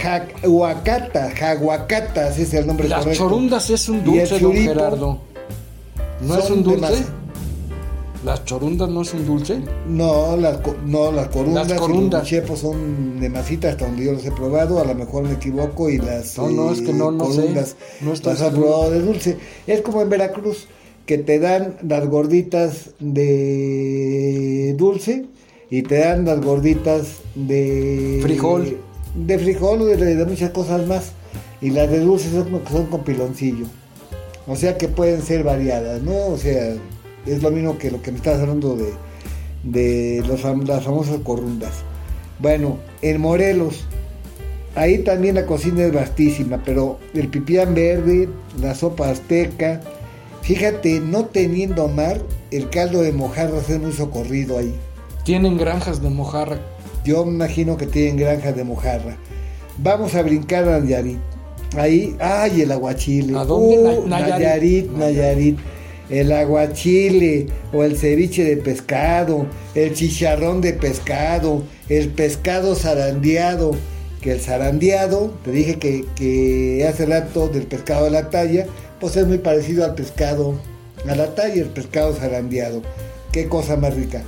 [0.00, 3.24] jaguacatas, jaguacatas es el nombre las correcto.
[3.24, 5.18] Las chorundas es un dulce, don Gerardo.
[6.22, 7.04] ¿No es un dulce?
[8.24, 9.60] ¿Las chorundas no es un dulce?
[9.86, 14.12] No, las, no, las corundas, Las y los chepos son de masita hasta donde yo
[14.12, 17.10] los he probado, a lo mejor me equivoco y las No, no, es que no,
[17.10, 17.40] no sé.
[17.42, 19.36] corundas No estoy las he probado de dulce.
[19.66, 20.66] Es como en Veracruz,
[21.04, 25.26] que te dan las gorditas de dulce
[25.72, 28.76] y te dan las gorditas de Frijol.
[29.14, 31.12] de frijol o de, de muchas cosas más.
[31.62, 33.64] Y las de dulce son, son con piloncillo.
[34.46, 36.26] O sea que pueden ser variadas, ¿no?
[36.26, 36.74] O sea,
[37.24, 38.92] es lo mismo que lo que me estabas hablando de,
[39.62, 41.72] de los las famosas corundas.
[42.38, 43.86] Bueno, en Morelos,
[44.74, 48.28] ahí también la cocina es vastísima, pero el pipián verde,
[48.60, 49.80] la sopa azteca,
[50.42, 54.74] fíjate, no teniendo mar, el caldo de mojarras es muy socorrido ahí.
[55.24, 56.58] Tienen granjas de mojarra.
[57.04, 59.16] Yo me imagino que tienen granjas de mojarra.
[59.78, 61.18] Vamos a brincar a Nayarit.
[61.76, 63.36] Ahí, ay, el aguachile.
[63.38, 63.78] ¿A dónde?
[63.78, 64.90] Uh, Na- Nayarit.
[64.90, 65.58] Nayarit, Nayarit.
[66.10, 73.72] El aguachile o el ceviche de pescado, el chicharrón de pescado, el pescado zarandeado.
[74.20, 78.66] Que el zarandeado, te dije que, que hace rato del pescado de la talla,
[79.00, 80.54] pues es muy parecido al pescado
[81.08, 82.82] a la talla, el pescado zarandeado.
[83.32, 84.22] Qué cosa más rica.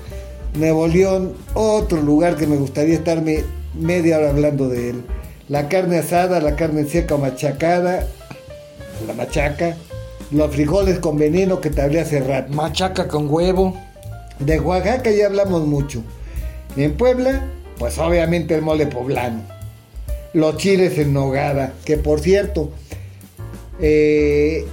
[0.54, 3.42] Nuevo León, otro lugar que me gustaría estarme
[3.74, 5.04] media hora hablando de él.
[5.48, 8.06] La carne asada, la carne seca o machacada,
[9.04, 9.76] la machaca,
[10.30, 12.52] los frijoles con veneno que te hablé hace rato.
[12.52, 13.76] Machaca con huevo.
[14.38, 16.02] De Oaxaca ya hablamos mucho.
[16.76, 17.42] En Puebla,
[17.78, 19.42] pues obviamente el mole poblano.
[20.34, 22.70] Los chiles en nogada, que por cierto,
[23.80, 24.66] eh,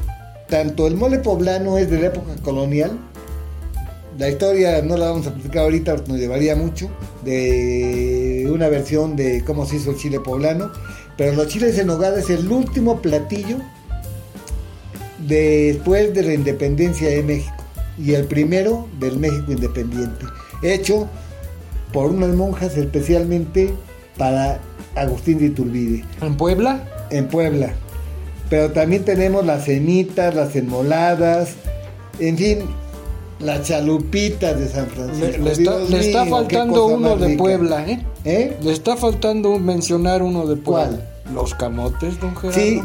[0.48, 3.00] tanto el mole poblano es de la época colonial.
[4.18, 6.90] La historia no la vamos a platicar ahorita porque nos llevaría mucho.
[7.24, 10.72] De una versión de cómo se hizo el chile poblano.
[11.18, 13.58] Pero los chiles en nogada es el último platillo
[15.28, 17.56] después de la independencia de México
[17.98, 20.26] y el primero del México independiente,
[20.64, 21.08] hecho
[21.94, 23.70] por unas monjas especialmente
[24.18, 24.60] para
[24.96, 26.84] Agustín de Iturbide En Puebla.
[27.10, 27.74] en Puebla.
[28.50, 31.54] Pero también tenemos las semitas, las enmoladas,
[32.20, 32.60] en fin,
[33.44, 35.44] las chalupitas de San Francisco.
[35.44, 37.38] le está, Dios le está mío, qué faltando uno de.
[37.38, 38.06] Puebla, ¿eh?
[38.26, 38.58] ¿Eh?
[38.62, 40.88] Le está faltando mencionar uno de Puebla.
[41.26, 41.34] ¿Cuál?
[41.36, 42.60] Los camotes, don Gerardo.
[42.60, 42.82] Sí,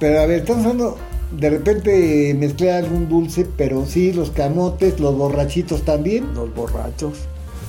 [0.00, 0.96] pero a ver, estamos hablando,
[1.38, 6.34] de repente mezclé algún dulce, pero sí, los camotes, los borrachitos también.
[6.34, 7.12] Los borrachos.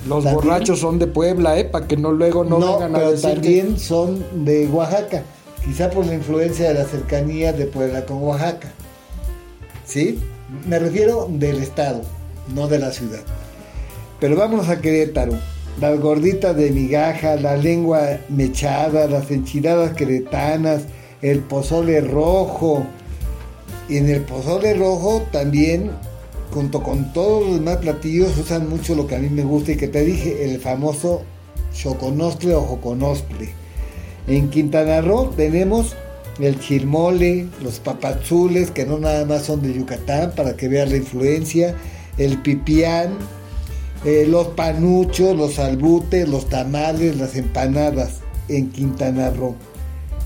[0.08, 0.36] Los ¿También?
[0.46, 1.66] borrachos son de Puebla, ¿eh?
[1.66, 5.24] Para que no luego no, No, vengan a pero decir que- también son de Oaxaca,
[5.66, 8.70] quizá por la influencia de la cercanía de Puebla con Oaxaca.
[9.86, 10.18] ¿Sí?
[10.68, 12.02] Me refiero del estado,
[12.54, 13.22] no de la ciudad.
[14.20, 15.34] Pero vámonos a Querétaro.
[15.80, 20.84] Las gorditas de migaja, la lengua mechada, las enchiladas queretanas,
[21.22, 22.84] el pozole rojo.
[23.88, 25.92] Y en el pozole rojo también,
[26.52, 29.78] junto con todos los demás platillos, usan mucho lo que a mí me gusta y
[29.78, 31.22] que te dije, el famoso
[31.74, 33.50] choconostle o joconostle.
[34.28, 35.96] En Quintana Roo tenemos
[36.39, 40.97] el chilmole, los papazules, que no nada más son de Yucatán, para que vean la
[40.97, 41.75] influencia,
[42.17, 43.17] el pipián,
[44.06, 49.56] eh, los panuchos, los albutes, los tamales, las empanadas en Quintana Roo.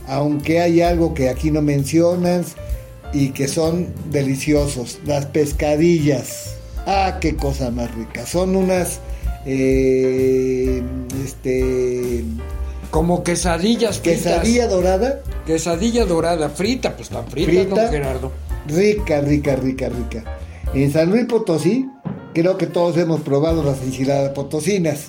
[0.08, 2.56] Aunque hay algo que aquí no mencionas
[3.14, 6.56] y que son deliciosos, las pescadillas.
[6.86, 8.26] Ah, qué cosa más rica.
[8.26, 9.00] Son unas,
[9.46, 10.84] eh,
[11.24, 12.24] este,
[12.94, 14.24] Como quesadillas fritas.
[14.24, 17.76] quesadilla dorada, Quesadilla dorada, frita, pues tan frita, Frita.
[17.82, 18.32] don Gerardo.
[18.68, 20.24] rica, rica, rica, rica.
[20.76, 21.90] En San Luis Potosí,
[22.36, 25.08] creo que todos hemos probado las enchiladas potosinas,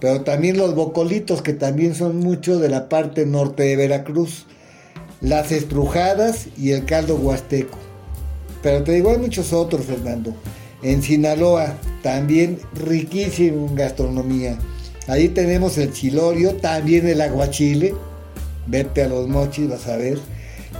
[0.00, 4.46] pero también los bocolitos, que también son mucho de la parte norte de Veracruz,
[5.20, 7.76] las estrujadas y el caldo huasteco.
[8.62, 10.34] Pero te digo, hay muchos otros, Fernando.
[10.82, 14.58] En Sinaloa, también riquísimo en gastronomía.
[15.08, 17.94] Ahí tenemos el chilorio, también el aguachile.
[18.66, 20.18] Vete a los mochis, vas a ver.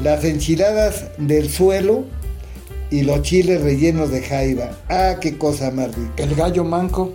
[0.03, 2.05] Las enchiladas del suelo
[2.91, 4.71] y los chiles rellenos de jaiba.
[4.89, 6.25] Ah, qué cosa más rica.
[6.25, 7.13] El gallo manco,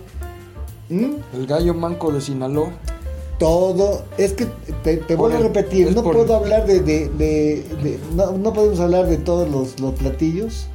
[0.88, 1.12] ¿Mm?
[1.34, 2.72] el gallo manco de Sinaloa.
[3.38, 4.46] Todo, es que
[4.84, 8.52] te, te vuelvo a repetir, no por- puedo hablar de, de- de- de- no, no
[8.52, 10.68] podemos hablar de todos los, los platillos.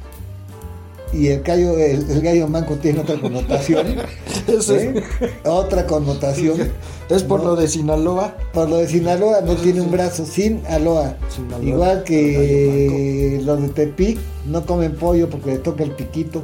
[1.12, 3.86] Y el gallo, el, el gallo manco tiene otra connotación.
[4.48, 5.02] ¿eh?
[5.44, 6.70] Otra connotación.
[7.08, 7.50] Es por No.
[7.50, 8.36] lo de Sinaloa.
[8.52, 11.16] Por lo de Sinaloa no tiene un brazo, sin aloa.
[11.34, 11.64] Sinaloa.
[11.64, 16.42] Igual que los de Tepic no comen pollo porque les toca el piquito.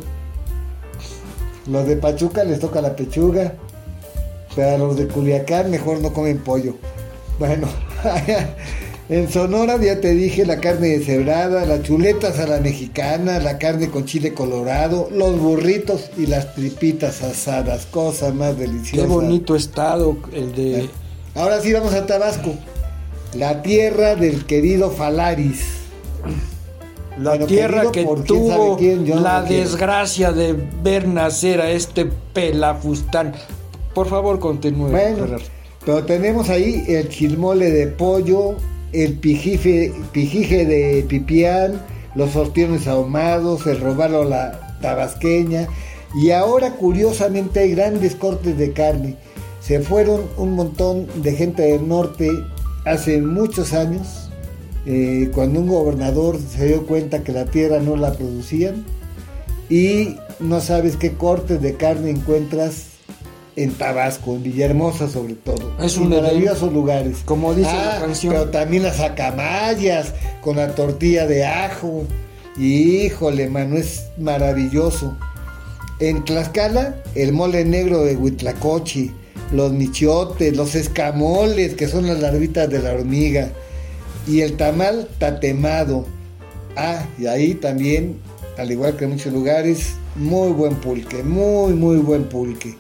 [1.67, 3.55] Los de Pachuca les toca la pechuga.
[4.57, 6.75] Pero a los de Culiacán mejor no comen pollo.
[7.39, 7.67] Bueno,
[9.11, 13.91] En Sonora ya te dije la carne deshebrada, las chuletas a la mexicana, la carne
[13.91, 19.07] con chile colorado, los burritos y las tripitas asadas, cosa más deliciosa.
[19.07, 20.89] Qué bonito estado el de...
[21.35, 22.55] Ahora sí vamos a Tabasco,
[23.35, 25.65] la tierra del querido Falaris.
[27.19, 29.65] La Bueno, tierra querido que por tuvo quién, no la quiero.
[29.65, 33.35] desgracia de ver nacer a este pelafustán.
[33.95, 34.89] Por favor, continúe.
[34.89, 35.27] Bueno,
[35.85, 38.57] pero tenemos ahí el chilmole de pollo,
[38.95, 41.83] el pijife, pijije de pipián,
[42.15, 45.69] los ostiones ahumados, el robalo a la tabasqueña.
[46.15, 49.17] Y ahora, curiosamente, hay grandes cortes de carne.
[49.61, 52.31] Se fueron un montón de gente del norte
[52.85, 54.31] hace muchos años,
[54.87, 58.85] eh, cuando un gobernador se dio cuenta que la tierra no la producían
[59.71, 62.94] y no sabes qué cortes de carne encuentras
[63.57, 65.73] en Tabasco, en Villahermosa sobre todo.
[65.81, 67.19] Es un maravillosos lugares.
[67.25, 68.33] como dice Ah, la canción.
[68.33, 72.05] Pero también las acamayas con la tortilla de ajo.
[72.59, 75.17] Híjole, mano, es maravilloso.
[76.01, 79.13] En Tlaxcala, el mole negro de Huitlacochi,
[79.53, 83.51] los michiotes, los escamoles, que son las larvitas de la hormiga,
[84.27, 86.07] y el tamal tatemado.
[86.77, 88.19] Ah, y ahí también,
[88.59, 92.75] al igual que en muchos lugares, muy buen pulque, muy, muy buen pulque.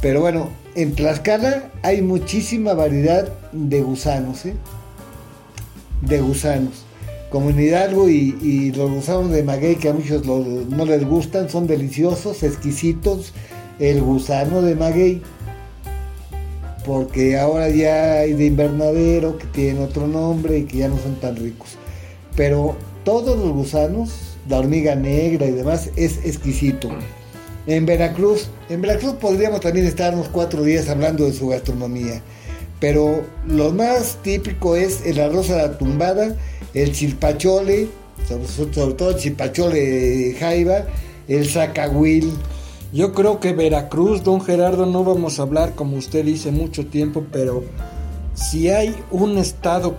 [0.00, 4.54] Pero bueno, en Tlaxcala hay muchísima variedad de gusanos, ¿eh?
[6.02, 6.84] De gusanos.
[7.30, 11.66] Como en Hidalgo y, los gusanos de maguey que a muchos no les gustan, son
[11.66, 13.32] deliciosos, exquisitos.
[13.78, 15.22] El gusano de maguey,
[16.84, 21.16] porque ahora ya hay de invernadero que tienen otro nombre y que ya no son
[21.16, 21.76] tan ricos.
[22.34, 26.88] Pero todos los gusanos, la hormiga negra y demás, es exquisito.
[27.68, 32.22] En Veracruz, en Veracruz podríamos también estar unos cuatro días hablando de su gastronomía.
[32.80, 36.34] Pero lo más típico es el arroz a la tumbada,
[36.72, 37.88] el chilpachole,
[38.26, 40.86] sobre, todo el chilpachole jaiba,
[41.28, 42.32] el zacahuil.
[42.94, 47.26] Yo creo que Veracruz, don Gerardo, no vamos a hablar como usted dice mucho tiempo,
[47.30, 47.64] pero
[48.32, 49.94] si hay un estado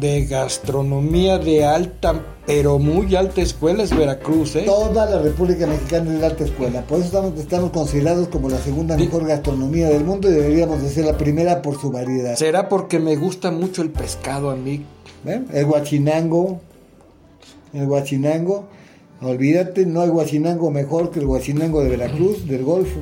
[0.00, 4.64] de gastronomía de alta, pero muy alta escuela es Veracruz, ¿eh?
[4.66, 6.82] Toda la República Mexicana es de alta escuela.
[6.82, 10.90] Por eso estamos, estamos considerados como la segunda mejor gastronomía del mundo y deberíamos de
[10.90, 12.36] ser la primera por su variedad.
[12.36, 14.84] Será porque me gusta mucho el pescado a mí.
[15.24, 15.46] ¿Ven?
[15.52, 16.60] El guachinango,
[17.72, 18.64] el guachinango,
[19.20, 23.00] olvídate, no hay guachinango mejor que el guachinango de Veracruz, del Golfo.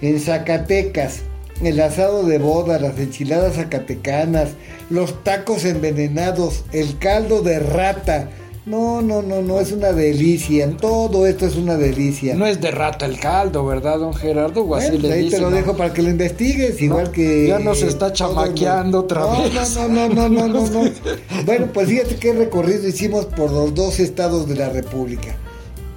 [0.00, 1.22] En Zacatecas,
[1.62, 4.50] el asado de boda, las enchiladas zacatecanas,
[4.88, 8.30] los tacos envenenados, el caldo de rata.
[8.66, 10.70] No, no, no, no, es una delicia.
[10.76, 12.34] Todo esto es una delicia.
[12.34, 14.62] No es de rata el caldo, ¿verdad, don Gerardo?
[14.62, 15.56] O así Bueno, le ahí te lo ¿no?
[15.56, 17.48] dejo para que lo investigues, igual que...
[17.48, 19.76] ya nos está chamaqueando otra no, vez.
[19.76, 20.90] No, no, no, no, no, no, no.
[21.46, 25.34] Bueno, pues fíjate qué recorrido hicimos por los dos estados de la República.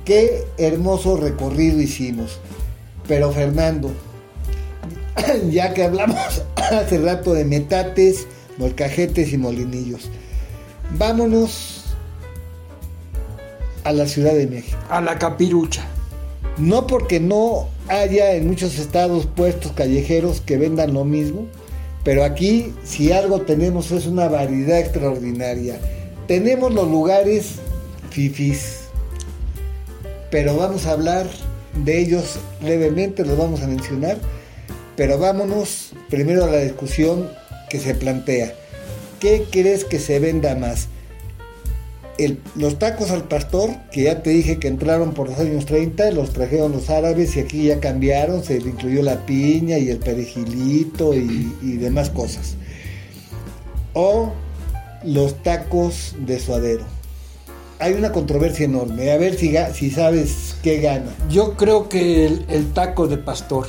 [0.05, 2.39] Qué hermoso recorrido hicimos.
[3.07, 3.91] Pero Fernando,
[5.49, 10.09] ya que hablamos hace rato de metates, molcajetes y molinillos,
[10.97, 11.83] vámonos
[13.83, 14.77] a la Ciudad de México.
[14.89, 15.83] A la capirucha.
[16.57, 21.47] No porque no haya en muchos estados puestos callejeros que vendan lo mismo,
[22.03, 25.79] pero aquí si algo tenemos es una variedad extraordinaria.
[26.27, 27.55] Tenemos los lugares
[28.11, 28.81] fifis,
[30.29, 31.27] pero vamos a hablar
[31.83, 34.17] de ellos levemente, los vamos a mencionar,
[34.95, 37.29] pero vámonos primero a la discusión
[37.69, 38.53] que se plantea.
[39.19, 40.89] ¿Qué crees que se venda más?
[42.55, 46.31] Los tacos al pastor, que ya te dije que entraron por los años 30, los
[46.31, 51.77] trajeron los árabes y aquí ya cambiaron, se incluyó la piña y el perejilito y,
[51.77, 52.55] demás cosas.
[53.93, 54.31] O
[55.03, 56.83] los tacos de suadero.
[57.79, 61.11] Hay una controversia enorme, a ver si, sabes qué gana.
[61.29, 63.67] Yo creo que el taco de pastor.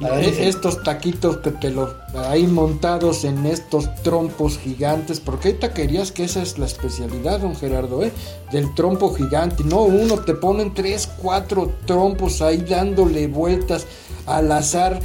[0.00, 6.24] Estos taquitos que te los ahí montados en estos trompos gigantes, porque hay taquerías que
[6.24, 8.12] esa es la especialidad, don Gerardo, ¿eh?
[8.50, 9.62] del trompo gigante.
[9.62, 13.86] No, uno te ponen tres, cuatro trompos ahí dándole vueltas
[14.26, 15.00] al azar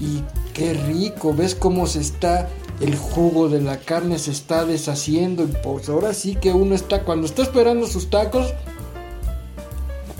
[0.00, 0.22] y
[0.54, 2.48] qué rico, ves cómo se está
[2.80, 7.04] el jugo de la carne se está deshaciendo y pues ahora sí que uno está
[7.04, 8.52] cuando está esperando sus tacos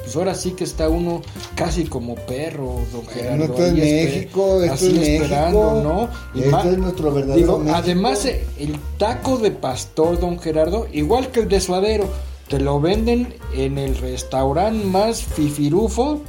[0.05, 1.23] pues ahora sí que está uno
[1.57, 3.45] casi como perro, don Gerardo.
[3.45, 6.09] esto es espe- México, esto así es México, esperando, ¿no?
[6.39, 7.77] Y esto es nuestro verdadero digo, México.
[7.77, 12.09] además eh, el taco de pastor, don Gerardo, igual que el de suadero,
[12.49, 16.21] te lo venden en el restaurante más fifirufo,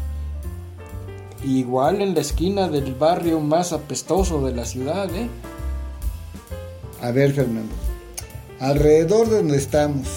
[1.44, 5.28] igual en la esquina del barrio más apestoso de la ciudad, ¿eh?
[7.02, 7.74] A ver, Fernando.
[8.60, 10.08] alrededor de donde estamos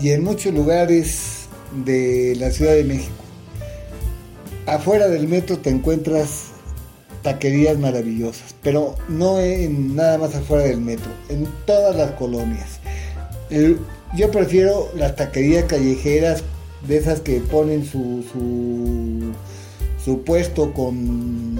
[0.00, 1.43] y en muchos lugares
[1.84, 3.14] de la Ciudad de México,
[4.66, 6.50] afuera del metro te encuentras
[7.22, 12.80] taquerías maravillosas, pero no en nada más afuera del metro, en todas las colonias.
[14.14, 16.44] yo prefiero las taquerías callejeras,
[16.86, 18.22] de esas que ponen su,
[20.04, 21.56] su, puesto con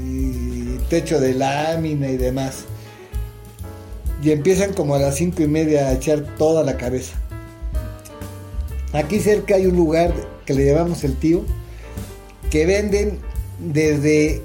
[0.00, 2.64] eh, techo de lámina y demás.
[4.22, 7.16] Y empiezan como a las cinco y media a echar toda la cabeza.
[8.92, 10.14] Aquí cerca hay un lugar
[10.44, 11.44] que le llamamos el tío,
[12.50, 13.18] que venden
[13.58, 14.42] desde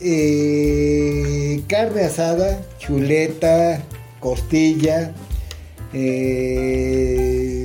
[0.00, 3.82] eh, carne asada, chuleta,
[4.20, 5.12] costilla,
[5.92, 7.64] eh,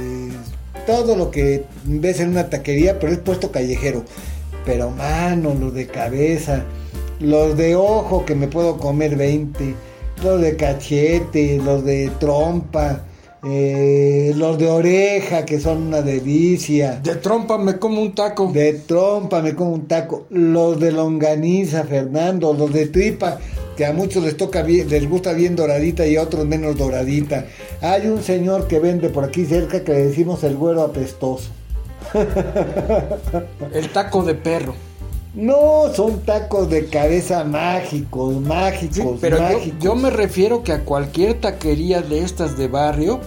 [0.86, 4.03] todo lo que ves en una taquería, pero es puesto callejero.
[4.65, 6.63] Pero mano, los de cabeza,
[7.19, 9.76] los de ojo que me puedo comer 20,
[10.24, 13.03] los de cachete, los de trompa,
[13.45, 16.99] eh, los de oreja, que son una delicia.
[17.03, 18.51] De trompa me como un taco.
[18.53, 20.27] De trompa me como un taco.
[20.29, 22.53] Los de longaniza, Fernando.
[22.53, 23.39] Los de tripa,
[23.75, 27.45] que a muchos les toca bien, les gusta bien doradita y a otros menos doradita.
[27.81, 31.49] Hay un señor que vende por aquí cerca que le decimos el güero apestoso.
[33.73, 34.73] el taco de perro.
[35.33, 39.79] No, son tacos de cabeza mágicos, mágicos, pero mágicos.
[39.79, 43.19] Yo, yo, me refiero que a cualquier taquería de estas de barrio,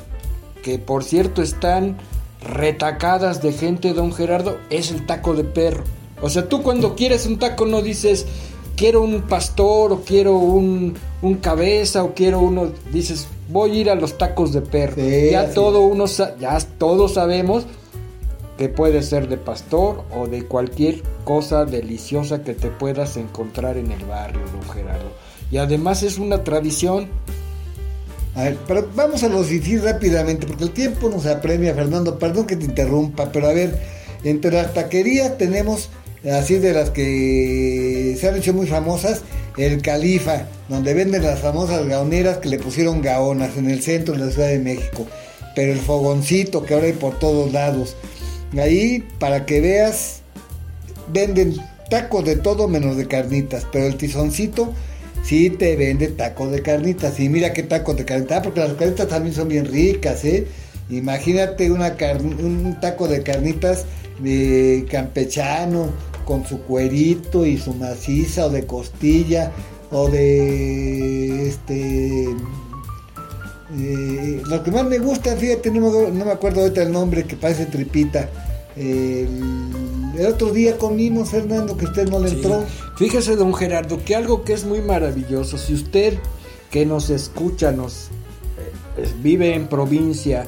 [0.66, 1.96] que por cierto están
[2.42, 5.84] retacadas de gente, don Gerardo, es el taco de perro.
[6.20, 8.26] O sea, tú cuando quieres un taco no dices,
[8.74, 13.90] quiero un pastor o quiero un, un cabeza o quiero uno, dices, voy a ir
[13.90, 14.96] a los tacos de perro.
[15.30, 16.06] ya todo uno,
[16.40, 17.64] ya todos sabemos
[18.58, 23.92] que puede ser de pastor o de cualquier cosa deliciosa que te puedas encontrar en
[23.92, 25.12] el barrio, don Gerardo.
[25.48, 27.06] Y además es una tradición.
[28.36, 32.18] A ver, pero vamos a los decir rápidamente, porque el tiempo nos apremia, Fernando.
[32.18, 33.76] Perdón que te interrumpa, pero a ver,
[34.22, 35.88] entre las taquerías tenemos,
[36.30, 39.22] así de las que se han hecho muy famosas,
[39.56, 44.26] el Califa, donde venden las famosas gaoneras que le pusieron gaonas en el centro de
[44.26, 45.06] la Ciudad de México.
[45.54, 47.96] Pero el fogoncito que ahora hay por todos lados
[48.58, 50.20] Ahí, para que veas,
[51.12, 51.56] venden
[51.90, 54.72] tacos de todo menos de carnitas, pero el tizoncito
[55.26, 57.18] sí te vende tacos de carnitas.
[57.20, 60.46] Y mira qué tacos de carnitas, ah, porque las carnitas también son bien ricas, ¿eh?
[60.88, 63.84] Imagínate una un taco de carnitas
[64.20, 65.90] de campechano
[66.24, 69.50] con su cuerito y su maciza o de costilla
[69.90, 72.26] o de este
[73.78, 77.66] eh, lo que más me gusta, fíjate, no me, acuerdo ahorita el nombre que parece
[77.66, 78.28] tripita.
[80.24, 82.64] Otro día comimos, Fernando, que usted no le entró.
[82.96, 86.18] Fíjese, don Gerardo, que algo que es muy maravilloso, si usted
[86.70, 88.08] que nos escucha, nos
[88.96, 90.46] eh, vive en provincia,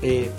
[0.00, 0.30] eh,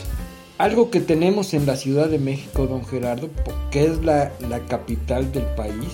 [0.57, 3.29] algo que tenemos en la Ciudad de México, don Gerardo,
[3.69, 5.93] que es la, la capital del país,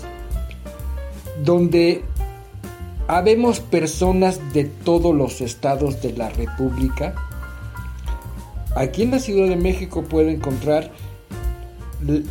[1.43, 2.03] donde
[3.07, 7.13] Habemos personas de todos los estados de la República.
[8.75, 10.91] Aquí en la Ciudad de México puede encontrar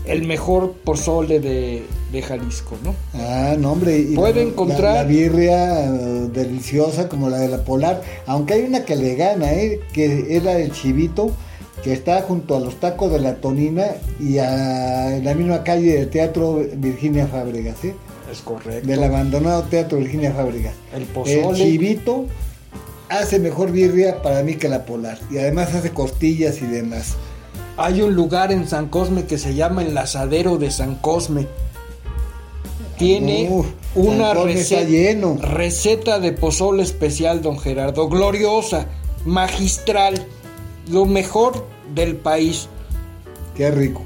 [0.07, 2.95] el mejor pozole de, de, Jalisco, ¿no?
[3.14, 4.07] Ah, no, hombre.
[4.14, 4.95] puede encontrar.
[4.95, 9.53] La, birria eh, deliciosa como la de la Polar, aunque hay una que le gana,
[9.53, 9.81] ¿eh?
[9.93, 11.31] Que es la del Chivito,
[11.83, 13.87] que está junto a los tacos de la Tonina
[14.20, 17.95] y a la misma calle del Teatro Virginia Fábregas, ¿eh?
[18.31, 18.87] Es correcto.
[18.87, 20.72] Del abandonado Teatro Virginia Fábrica.
[20.95, 21.51] El pozole.
[21.51, 22.27] El chivito
[23.09, 25.18] hace mejor birria para mí que la polar.
[25.31, 27.16] Y además hace costillas y demás.
[27.77, 31.47] Hay un lugar en San Cosme que se llama el Asadero de San Cosme.
[32.99, 33.51] Tiene
[33.97, 35.37] una receta, lleno.
[35.41, 38.09] receta de pozole especial, don Gerardo.
[38.09, 38.87] Gloriosa,
[39.25, 40.25] magistral.
[40.89, 42.68] Lo mejor del país.
[43.57, 44.03] Qué rico.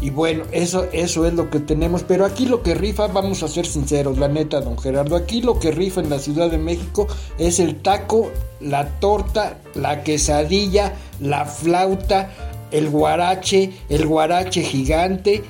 [0.00, 2.02] Y bueno, eso, eso es lo que tenemos.
[2.02, 5.16] Pero aquí lo que rifa, vamos a ser sinceros, la neta, don Gerardo.
[5.16, 7.06] Aquí lo que rifa en la Ciudad de México
[7.38, 8.30] es el taco,
[8.60, 12.30] la torta, la quesadilla, la flauta,
[12.70, 15.42] el guarache, el guarache gigante.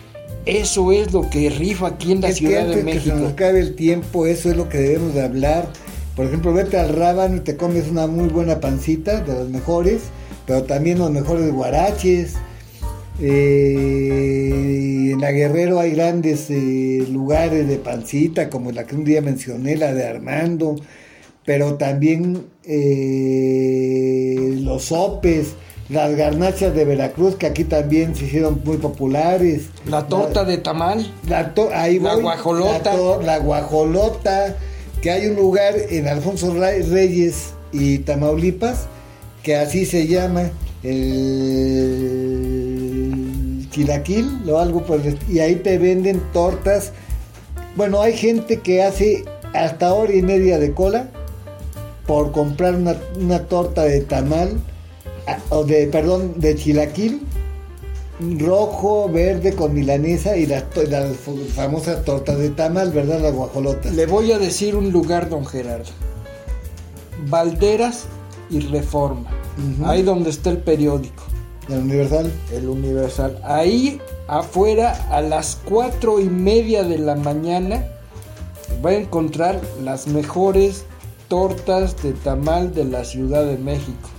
[0.45, 3.05] Eso es lo que rifa aquí en la Ciudad de México.
[3.05, 5.69] Que se nos cabe el tiempo, eso es lo que debemos de hablar.
[6.15, 10.03] Por ejemplo, vete al Rábano y te comes una muy buena pancita, de las mejores,
[10.47, 12.37] pero también los mejores guaraches
[13.21, 19.23] eh, en la Guerrero hay grandes eh, lugares de pancita, como la que un día
[19.23, 20.77] mencioné, la de Armando,
[21.45, 25.55] pero también eh, los sopes,
[25.89, 29.67] las garnachas de Veracruz, que aquí también se hicieron muy populares.
[29.87, 31.11] La torta de tamal.
[31.29, 31.53] La,
[32.17, 32.93] guajolota.
[33.23, 34.57] La, guajolota,
[35.01, 38.87] que hay un lugar en Alfonso Reyes y Tamaulipas,
[39.43, 40.51] que así se llama
[40.83, 41.07] el
[43.71, 46.93] chilaquil o algo por el y ahí te venden tortas.
[47.77, 49.25] Bueno, hay gente que hace
[49.55, 51.11] hasta hora y media de cola
[52.07, 54.59] por comprar una, una torta de tamal
[55.51, 57.23] o de perdón de chilaquil
[58.39, 61.17] rojo, verde con milanesa y las, las
[61.55, 63.21] famosas tortas de tamal, ¿verdad?
[63.21, 63.95] Las guajolotas.
[63.95, 65.91] Le voy a decir un lugar, don Gerardo.
[67.29, 68.07] Valderas
[68.51, 69.31] y Reforma.
[69.85, 71.25] Ahí donde está el periódico,
[71.69, 72.31] ¿El Universal?
[72.53, 73.41] el Universal.
[73.43, 77.87] Ahí afuera a las cuatro y media de la mañana
[78.85, 80.85] va a encontrar las mejores
[81.29, 84.11] tortas de tamal de la Ciudad de México.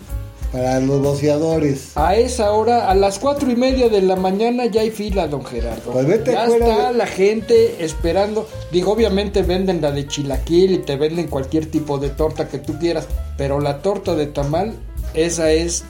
[0.51, 1.91] Para los boceadores.
[1.95, 5.43] A esa hora, a las cuatro y media de la mañana ya hay fila, don
[5.43, 5.91] Gerardo.
[5.91, 8.47] Pues vete ya está de- la gente esperando.
[8.71, 12.79] Digo, obviamente venden la de chilaquil y te venden cualquier tipo de torta que tú
[12.79, 14.73] quieras, pero la torta de tamal,
[15.13, 15.83] esa es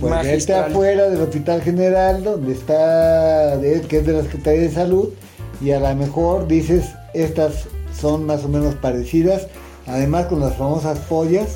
[0.00, 0.70] Pues vete magistral.
[0.72, 3.58] afuera del Hospital General, donde está,
[3.88, 5.10] que es de la Secretaría de Salud,
[5.62, 7.66] y a lo mejor dices, estas
[7.98, 9.46] son más o menos parecidas,
[9.86, 11.46] además con las famosas pollas,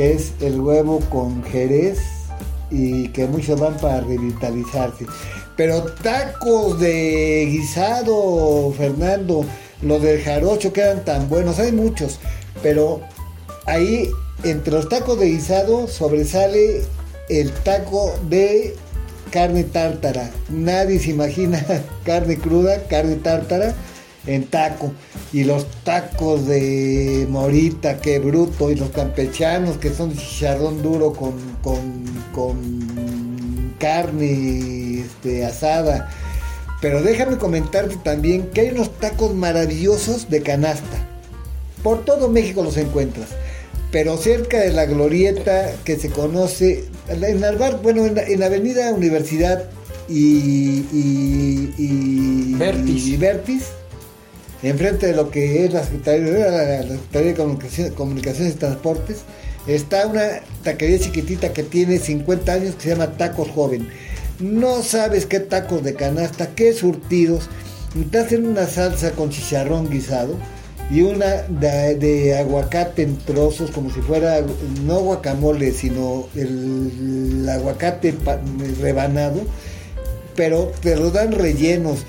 [0.00, 1.98] que es el huevo con jerez,
[2.70, 5.04] y que muchos van para revitalizarse.
[5.58, 9.44] Pero tacos de guisado, Fernando,
[9.82, 12.18] los del jarocho quedan tan buenos, hay muchos,
[12.62, 13.02] pero
[13.66, 14.08] ahí
[14.42, 16.80] entre los tacos de guisado sobresale
[17.28, 18.74] el taco de
[19.30, 20.30] carne tártara.
[20.48, 21.62] Nadie se imagina
[22.06, 23.74] carne cruda, carne tártara
[24.26, 24.92] en taco.
[25.32, 28.70] Y los tacos de morita, que bruto.
[28.70, 32.04] Y los campechanos, que son chicharrón duro con, con,
[32.34, 36.08] con carne este, asada.
[36.80, 41.06] Pero déjame comentarte también que hay unos tacos maravillosos de canasta.
[41.82, 43.28] Por todo México los encuentras.
[43.92, 49.64] Pero cerca de la glorieta que se conoce, en Alvar, bueno, en avenida Universidad
[50.08, 53.06] y, y, y, Vertis.
[53.06, 53.64] y Vertis,
[54.62, 59.18] enfrente de lo que es la Secretaría, la, Secretaría de Comunicaciones, y Transportes,
[59.66, 63.88] está una taquería chiquitita que tiene 50 años que se llama Tacos Joven.
[64.40, 67.48] No sabes qué tacos de canasta, qué surtidos.
[68.10, 70.36] Te hacen una salsa con chicharrón guisado
[70.90, 74.40] y una de, aguacate en trozos, como si fuera
[74.84, 78.14] no guacamole, sino el, aguacate
[78.80, 79.42] rebanado,
[80.34, 82.04] pero te lo dan rellenos.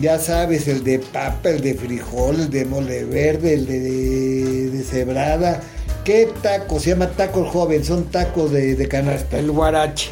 [0.00, 4.82] Ya sabes, el de papa, el de frijol, el de mole verde, el de, de
[4.84, 5.60] cebrada.
[6.04, 6.82] ¿Qué tacos?
[6.82, 9.38] Se llama tacos joven, son tacos de, de canasta.
[9.38, 10.10] El guarache.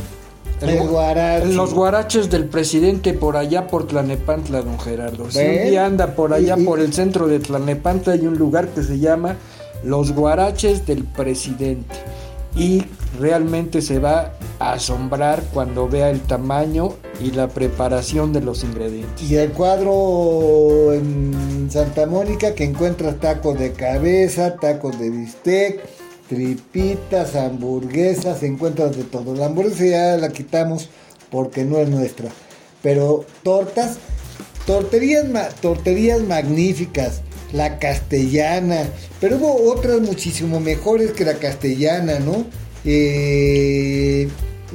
[0.60, 1.46] El gua- guarache.
[1.52, 5.30] Los guaraches del presidente por allá por Tlanepantla, don Gerardo.
[5.30, 5.62] Si Ven.
[5.64, 8.82] un día anda por allá y- por el centro de Tlanepantla hay un lugar que
[8.82, 9.36] se llama
[9.84, 11.94] Los Guaraches del Presidente.
[12.56, 12.84] Y
[13.18, 19.28] realmente se va a asombrar cuando vea el tamaño y la preparación de los ingredientes.
[19.28, 25.80] Y el cuadro en Santa Mónica que encuentras tacos de cabeza, tacos de bistec,
[26.28, 29.34] tripitas, hamburguesas, encuentras de todo.
[29.34, 30.88] La hamburguesa ya la quitamos
[31.30, 32.30] porque no es nuestra.
[32.82, 33.98] Pero tortas,
[34.66, 35.24] torterías,
[35.60, 37.22] torterías magníficas,
[37.54, 38.88] la castellana,
[39.20, 42.44] pero hubo otras muchísimo mejores que la castellana, ¿no?
[42.84, 44.28] Eh,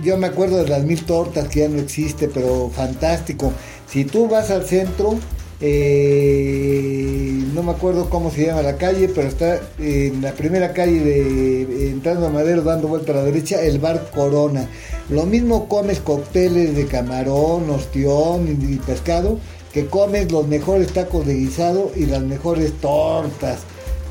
[0.03, 3.51] yo me acuerdo de las mil tortas que ya no existe, pero fantástico.
[3.87, 5.19] Si tú vas al centro,
[5.61, 11.01] eh, no me acuerdo cómo se llama la calle, pero está en la primera calle
[11.01, 14.69] de entrando a Madero, dando vuelta a la derecha, el bar Corona.
[15.09, 19.37] Lo mismo comes cócteles de camarón, ostión y, y pescado,
[19.73, 23.59] que comes los mejores tacos de guisado y las mejores tortas.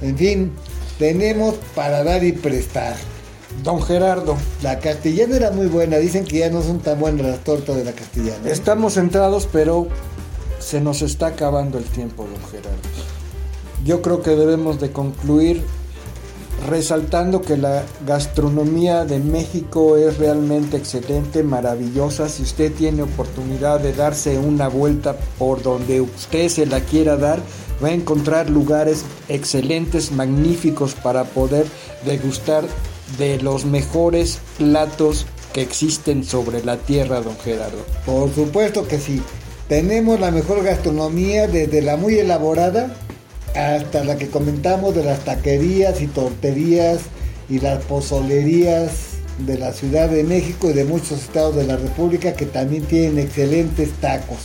[0.02, 0.52] En fin,
[0.98, 2.96] tenemos para dar y prestar.
[3.62, 7.44] Don Gerardo, La castellana era muy buena, dicen que ya no son tan buenas las
[7.44, 8.48] tortas de la castellana.
[8.48, 8.52] ¿eh?
[8.52, 9.88] estamos centrados, pero
[10.60, 12.78] se nos está acabando el tiempo, don Gerardo.
[13.84, 15.62] Yo creo que debemos de concluir
[16.66, 22.28] resaltando que la gastronomía de México es realmente excelente, maravillosa.
[22.28, 27.40] Si usted tiene oportunidad de darse una vuelta por donde usted se la quiera dar,
[27.82, 31.66] va a encontrar lugares excelentes, magníficos para poder
[32.04, 32.64] degustar
[33.18, 37.84] de los mejores platos que existen sobre la tierra, don Gerardo.
[38.04, 39.22] Por supuesto que sí.
[39.68, 42.96] Tenemos la mejor gastronomía desde la muy elaborada
[43.54, 47.00] hasta la que comentamos de las taquerías y torterías
[47.48, 48.90] y las pozolerías
[49.46, 53.18] de la Ciudad de México y de muchos estados de la República que también tienen
[53.18, 54.38] excelentes tacos.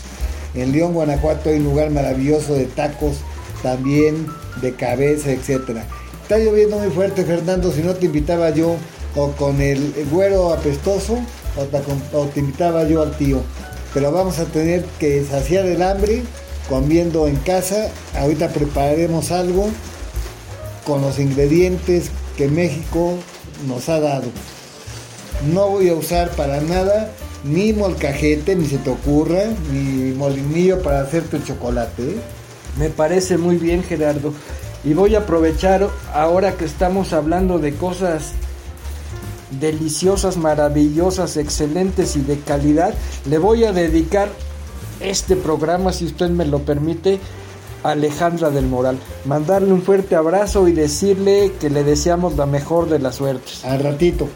[0.53, 3.17] En León, Guanajuato hay un lugar maravilloso de tacos
[3.63, 4.27] también
[4.61, 5.85] de cabeza, etcétera.
[6.21, 8.75] está lloviendo muy fuerte, Fernando, si no te invitaba yo
[9.15, 11.17] o con el güero apestoso
[11.57, 11.81] o te,
[12.15, 13.41] o te invitaba yo al tío.
[13.93, 16.23] Pero vamos a tener que saciar el hambre
[16.73, 17.91] comiendo en casa.
[18.17, 19.69] Ahorita prepararemos algo
[20.87, 23.13] con los ingredientes que México
[23.67, 24.25] nos ha dado.
[25.53, 27.11] No voy a usar para nada
[27.43, 32.01] ni molcajete, ni se te ocurra, ni molinillo para hacerte el chocolate.
[32.01, 32.15] ¿eh?
[32.79, 34.33] Me parece muy bien, Gerardo.
[34.83, 38.31] Y voy a aprovechar ahora que estamos hablando de cosas
[39.59, 42.95] deliciosas, maravillosas, excelentes y de calidad.
[43.29, 44.29] Le voy a dedicar
[44.99, 47.19] este programa, si usted me lo permite,
[47.83, 48.97] Alejandra del Moral.
[49.25, 53.63] Mandarle un fuerte abrazo y decirle que le deseamos la mejor de las suertes.
[53.65, 54.27] Al ratito,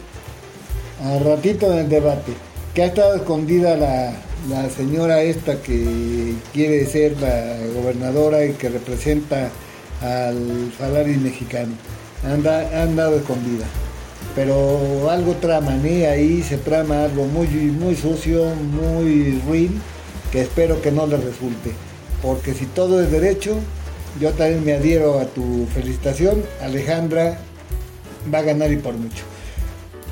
[1.04, 2.34] al ratito en el debate,
[2.74, 4.14] que ha estado escondida la,
[4.70, 9.50] señora esta que quiere ser la gobernadora y que representa
[10.02, 11.74] al salario mexicano.
[12.24, 13.66] Anda, andado escondida.
[14.36, 16.08] Pero algo traman, ¿eh?
[16.08, 19.82] ahí se trama algo muy, muy sucio, muy ruin,
[20.32, 21.72] que espero que no le resulte.
[22.22, 23.56] Porque si todo es derecho,
[24.20, 26.44] yo también me adhiero a tu felicitación.
[26.62, 27.40] Alejandra
[28.34, 29.24] va a ganar y por mucho.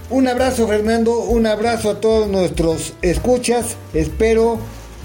[0.10, 3.76] Un abrazo Fernando, un abrazo a todos nuestros escuchas.
[3.94, 4.60] Espero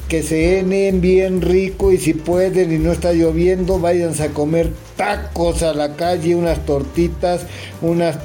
[0.09, 4.73] que se enen bien rico y si pueden y no está lloviendo, váyanse a comer
[4.97, 7.43] tacos a la calle, unas tortitas,
[7.81, 8.19] unas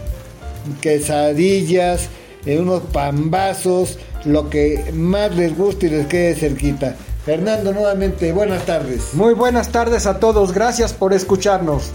[0.82, 2.10] quesadillas,
[2.46, 6.96] eh, unos pambazos, lo que más les guste y les quede cerquita.
[7.26, 9.14] Fernando, nuevamente, buenas tardes.
[9.14, 11.92] Muy buenas tardes a todos, gracias por escucharnos.